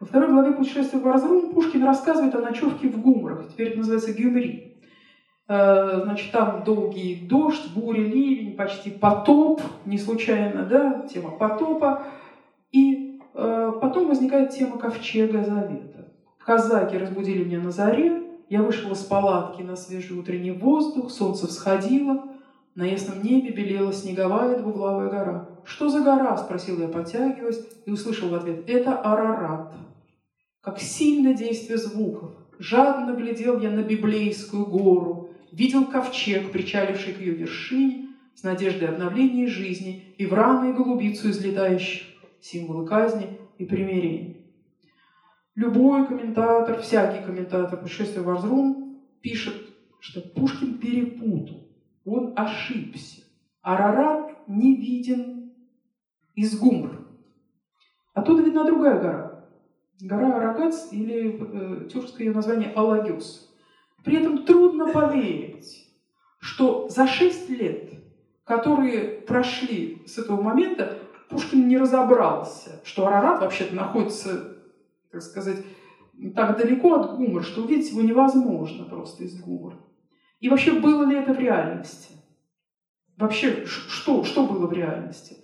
[0.00, 4.14] Во второй главе «Путешествие в Арзрум» Пушкин рассказывает о ночевке в Гумрах, теперь это называется
[4.14, 4.70] Гюмри.
[5.46, 12.04] Э, значит, там долгий дождь, буря, ливень, почти потоп, не случайно, да, тема потопа.
[12.70, 16.14] И э, потом возникает тема ковчега завета.
[16.38, 18.19] Казаки разбудили меня на заре,
[18.50, 22.24] я вышел из палатки на свежий утренний воздух, солнце всходило,
[22.74, 25.48] на ясном небе белела снеговая двуглавая гора.
[25.64, 29.72] «Что за гора?»– спросил я, потягиваясь, и услышал в ответ «Это Арарат».
[30.62, 32.32] Как сильно действие звуков.
[32.58, 39.46] Жадно глядел я на библейскую гору, видел ковчег, причаливший к ее вершине, с надеждой обновления
[39.46, 42.02] жизни, и врана и голубицу излетающих,
[42.40, 44.29] символы казни и примирения.
[45.56, 49.54] Любой комментатор, всякий комментатор путешествия в Арзрум пишет,
[49.98, 51.68] что Пушкин перепутал,
[52.04, 53.22] он ошибся.
[53.62, 55.52] Арарат не виден
[56.34, 57.06] из Гумр.
[58.14, 59.44] Оттуда видна другая гора.
[60.00, 63.50] Гора Арагац или э, тюркское ее название Алагюс.
[64.02, 65.88] При этом трудно поверить,
[66.38, 67.90] что за шесть лет,
[68.44, 70.98] которые прошли с этого момента,
[71.28, 74.49] Пушкин не разобрался, что Арарат вообще-то находится,
[75.10, 75.64] так сказать,
[76.34, 79.76] так далеко от Гумра, что увидеть его невозможно просто из Гумра.
[80.40, 82.14] И вообще, было ли это в реальности?
[83.16, 85.36] Вообще, что, что было в реальности?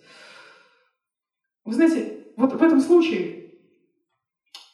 [1.64, 3.54] Вы знаете, вот в этом случае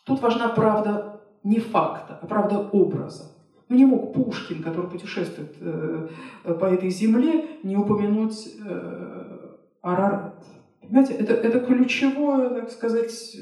[0.04, 3.32] тут важна правда не факта, а правда образа.
[3.68, 6.08] Ну, не мог Пушкин, который путешествует э,
[6.44, 10.44] по этой земле, не упомянуть э, Арарат.
[10.80, 13.34] Понимаете, это, это ключевое, так сказать,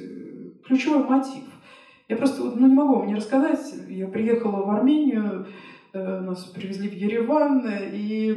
[0.70, 1.42] ключевой мотив.
[2.08, 3.60] Я просто ну, не могу вам не рассказать.
[3.88, 5.46] Я приехала в Армению,
[5.92, 8.30] э, нас привезли в Ереван, и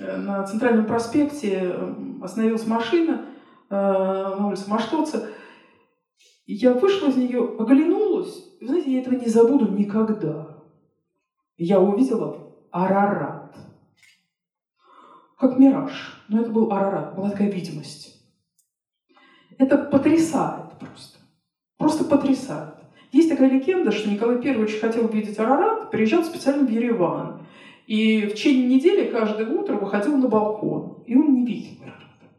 [0.00, 1.76] э, на центральном проспекте
[2.20, 3.26] остановилась машина
[3.68, 5.28] э, на улице Маштоца.
[6.46, 8.48] И я вышла из нее, оглянулась.
[8.60, 10.48] Вы знаете, я этого не забуду никогда.
[11.56, 13.56] Я увидела Арарат.
[15.38, 16.24] Как мираж.
[16.28, 18.20] Но это был Арарат, была такая видимость.
[19.56, 21.19] Это потрясает просто.
[21.80, 22.74] Просто потрясает.
[23.10, 27.46] Есть такая легенда, что Николай I очень хотел увидеть Арарат, приезжал специально в Ереван.
[27.86, 31.02] И в течение недели каждое утро выходил на балкон.
[31.06, 32.36] И он не видел Арарата.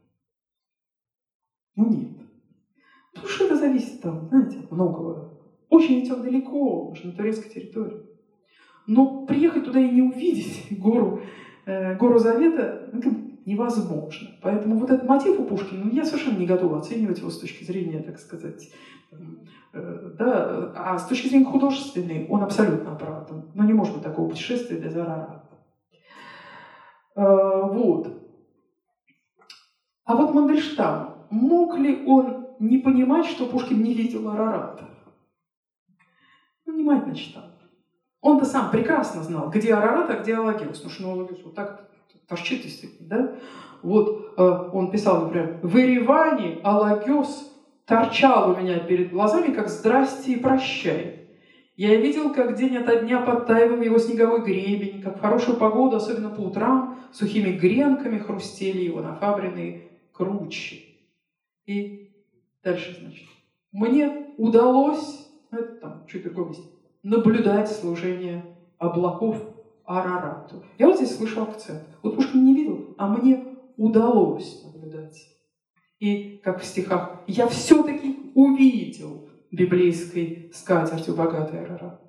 [1.75, 2.11] Ну нет.
[3.15, 5.39] Потому что это зависит там, знаете, многого.
[5.69, 7.97] Очень идет далеко, уже на турецкой территории.
[8.85, 11.23] Но приехать туда и не увидеть гору,
[11.65, 13.01] э, гору Завета, ну,
[13.45, 14.29] невозможно.
[14.41, 17.63] Поэтому вот этот мотив у Пушкина, ну, я совершенно не готова оценивать его с точки
[17.63, 18.71] зрения, так сказать,
[19.73, 23.51] э, да, а с точки зрения художественной он абсолютно оправдан.
[23.53, 25.43] Но не может быть такого путешествия без Арарата.
[27.15, 28.21] Э, вот.
[30.05, 34.89] А вот Мандельштам, мог ли он не понимать, что Пушкин не видел Арарата?
[36.65, 37.43] Ну, внимательно читал.
[38.21, 40.77] Он-то сам прекрасно знал, где Арарат, а где Алагиос.
[40.77, 41.90] Потому что ну, Алагиос вот так
[42.31, 43.35] торчит действительно, да?
[43.83, 47.51] Вот э, он писал, например, в Ереване Алагиос
[47.85, 51.27] торчал у меня перед глазами, как «здрасте и прощай».
[51.75, 56.29] Я видел, как день ото дня подтаивал его снеговой гребень, как в хорошую погоду, особенно
[56.29, 60.85] по утрам, сухими гренками хрустели его нафабренные кручи.
[61.65, 62.11] И
[62.63, 63.27] дальше, значит,
[63.71, 66.53] мне удалось, ну, это там чуть другое
[67.03, 68.45] наблюдать служение
[68.77, 69.50] облаков
[69.99, 70.63] Арарату.
[70.77, 71.83] Я вот здесь слышу акцент.
[72.01, 73.43] Вот Пушкин не видел, а мне
[73.77, 75.17] удалось наблюдать.
[75.99, 82.01] И, как в стихах, я все-таки увидел библейской скатертью богатый Арарат.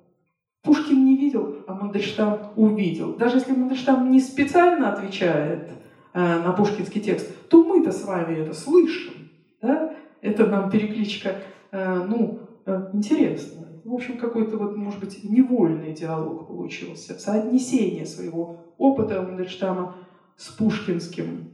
[0.63, 3.15] Пушкин не видел, а Мандельштам увидел.
[3.15, 5.69] Даже если Мандельштам не специально отвечает
[6.13, 9.29] э, на пушкинский текст, то мы-то с вами это слышим.
[9.61, 9.93] Да?
[10.21, 11.35] Это нам перекличка,
[11.71, 18.57] э, ну, э, интересная в общем, какой-то, вот, может быть, невольный диалог получился, соотнесение своего
[18.77, 19.95] опыта Мандельштама
[20.37, 21.51] с пушкинским.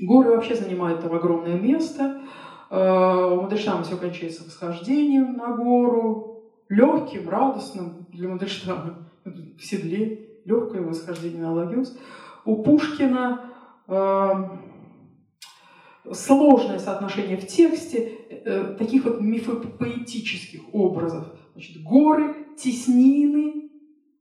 [0.00, 2.22] Горы вообще занимают там огромное место.
[2.70, 10.82] Э, у Мандельштама все кончается восхождением на гору, легким, радостным для Мандельштама в седле, легкое
[10.82, 11.96] восхождение на Лагиус.
[12.44, 13.52] У Пушкина
[13.86, 14.32] э,
[16.12, 21.26] сложное соотношение в тексте э, таких вот мифопоэтических образов.
[21.52, 23.70] Значит, горы, теснины,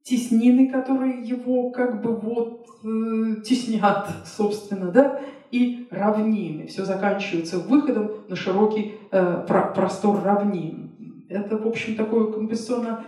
[0.04, 5.22] теснины, которые его как бы вот э, теснят, собственно, да,
[5.52, 6.68] и равнины.
[6.68, 11.26] Все заканчивается выходом на широкий э, про простор равнин.
[11.30, 13.06] Это, в общем, такой композиционно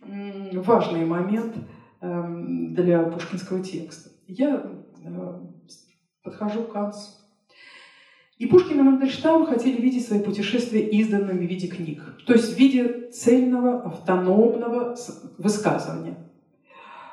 [0.00, 1.54] э, важный момент
[2.00, 2.22] э,
[2.70, 4.10] для пушкинского текста.
[4.26, 4.64] Я
[5.04, 5.40] э,
[6.22, 7.21] подхожу к концу.
[8.42, 12.58] И Пушкин и Мандельштам хотели видеть свои путешествия изданными в виде книг, то есть в
[12.58, 14.96] виде цельного, автономного
[15.38, 16.18] высказывания.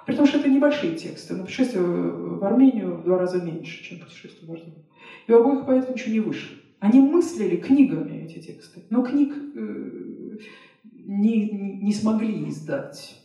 [0.07, 3.99] При том, что это небольшие тексты, но путешествие в Армению в два раза меньше, чем
[3.99, 4.85] путешествие в Армению.
[5.27, 6.57] И у обоих поэтов ничего не вышло.
[6.79, 10.37] Они мыслили книгами эти тексты, но книг э,
[10.83, 11.47] не,
[11.83, 13.23] не смогли издать.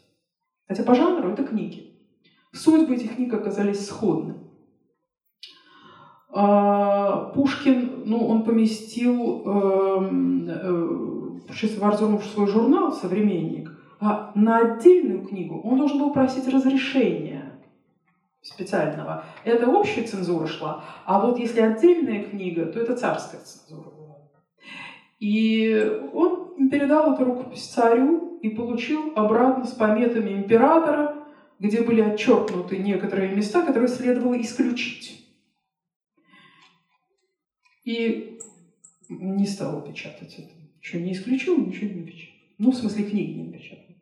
[0.68, 1.94] Хотя по жанру это книги.
[2.52, 4.43] Судьбы этих книг оказались сходны.
[6.36, 10.08] А, Пушкин, ну, он поместил э,
[10.48, 10.88] э,
[11.46, 13.70] путешествие в в свой журнал «Современник»,
[14.00, 17.60] а на отдельную книгу он должен был просить разрешения
[18.42, 19.22] специального.
[19.44, 24.16] Это общая цензура шла, а вот если отдельная книга, то это царская цензура была.
[25.20, 31.14] И он передал эту рукопись царю и получил обратно с пометами императора,
[31.60, 35.23] где были отчеркнуты некоторые места, которые следовало исключить
[37.84, 38.38] и
[39.08, 40.50] не стал печатать это.
[40.80, 42.34] Что, не исключил, ничего не печатал.
[42.58, 43.94] Ну, в смысле, книги не напечатал.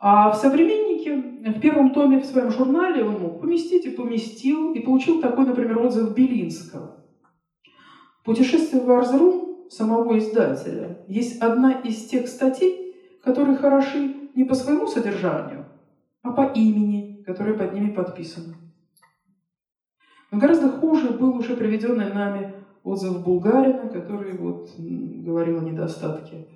[0.00, 1.16] А в «Современнике»,
[1.50, 5.78] в первом томе в своем журнале он мог поместить и поместил, и получил такой, например,
[5.78, 7.04] отзыв Белинского.
[8.24, 14.86] «Путешествие в Арзрум» самого издателя есть одна из тех статей, которые хороши не по своему
[14.86, 15.66] содержанию,
[16.22, 18.54] а по имени, которое под ними подписано.
[20.30, 26.48] Но гораздо хуже был уже приведенный нами отзыв Булгарина, который вот говорил о недостатке,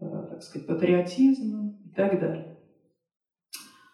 [0.00, 2.58] э, так сказать, патриотизма и так далее.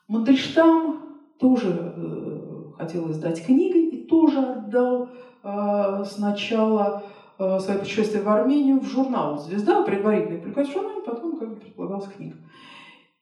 [0.09, 5.09] Мандельштам тоже э, хотел издать книги и тоже отдал
[5.43, 7.05] э, сначала
[7.39, 12.07] свое путешествие в Армению в журнал «Звезда», предварительно публиковать в журнале, потом, как бы, предполагалась
[12.09, 12.37] книга.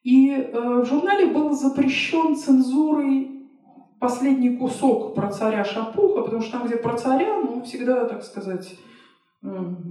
[0.02, 3.37] И в журнале был запрещен цензурой
[4.00, 8.78] последний кусок про царя Шапуха, потому что там, где про царя, ну, всегда, так сказать,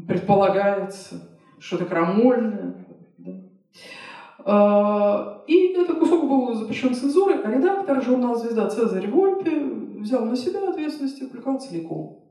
[0.08, 2.86] предполагается что-то крамольное.
[3.18, 3.32] Да.
[4.46, 9.60] А, и этот кусок был запрещен цензурой, а редактор журнала «Звезда» Цезарь Вольпе
[10.00, 12.24] взял на себя ответственность и опубликовал целиком.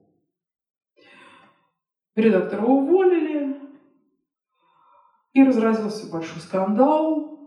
[2.15, 3.67] Редактора уволили,
[5.37, 7.39] и разразился большой скандал.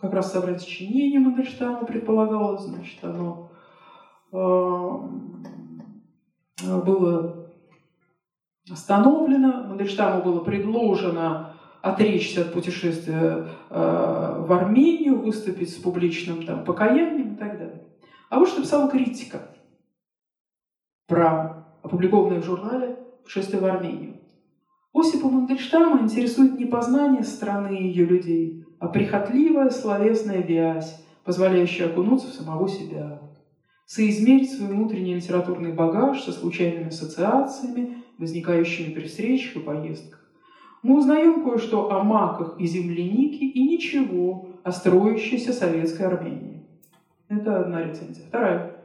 [0.00, 3.49] Как раз собрание сочинения Мандельштама предполагалось, значит, оно
[6.62, 7.50] было
[8.70, 17.34] остановлено, Мандельштаму было предложено отречься от путешествия э, в Армению, выступить с публичным там, покаянием
[17.34, 17.86] и так далее.
[18.28, 19.40] А вот что написала критика
[21.06, 24.20] про опубликованное в журнале «Путешествие в Армению».
[24.92, 32.28] Осипа Мандельштама интересует не познание страны и ее людей, а прихотливая словесная вязь, позволяющая окунуться
[32.28, 33.29] в самого себя
[33.90, 40.30] соизмерить свой внутренний литературный багаж со случайными ассоциациями, возникающими при встречах и поездках.
[40.84, 46.62] Мы узнаем кое-что о маках и землянике и ничего о строящейся советской Армении.
[47.28, 48.24] Это одна рецензия.
[48.28, 48.76] Вторая.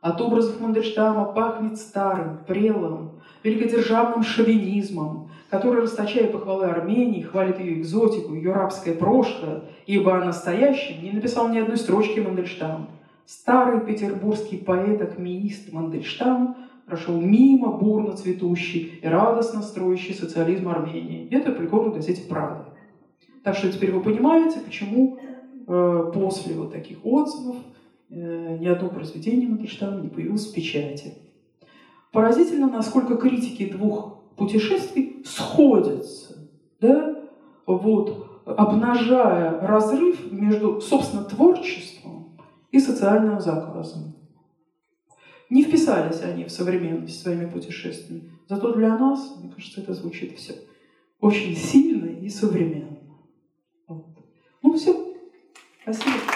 [0.00, 8.34] От образов Мандельштама пахнет старым, прелым, великодержавным шовинизмом, который, расточая похвалы Армении, хвалит ее экзотику,
[8.34, 12.88] ее рабское прошлое, ибо о настоящем не написал ни одной строчки Мандельштама.
[13.26, 16.56] Старый петербургский поэт-акмеист Мандельштам
[16.86, 21.28] прошел мимо бурно цветущий и радостно строящий социализм Армении.
[21.30, 22.66] Это опубликовано в газете «Правда».
[23.44, 25.18] Так что теперь вы понимаете, почему
[25.66, 27.56] э, после вот таких отзывов
[28.10, 31.14] э, ни одно произведение Мандельштама не появилось в печати.
[32.12, 36.48] Поразительно, насколько критики двух путешествий сходятся,
[36.80, 37.22] да,
[37.66, 42.19] вот, обнажая разрыв между, собственно, творчеством
[42.70, 44.14] и социальным заказом.
[45.48, 48.30] Не вписались они в современность своими путешествиями.
[48.48, 50.54] Зато для нас, мне кажется, это звучит все
[51.20, 52.98] очень сильно и современно.
[53.86, 54.06] Вот.
[54.62, 55.14] Ну все.
[55.82, 56.29] Спасибо.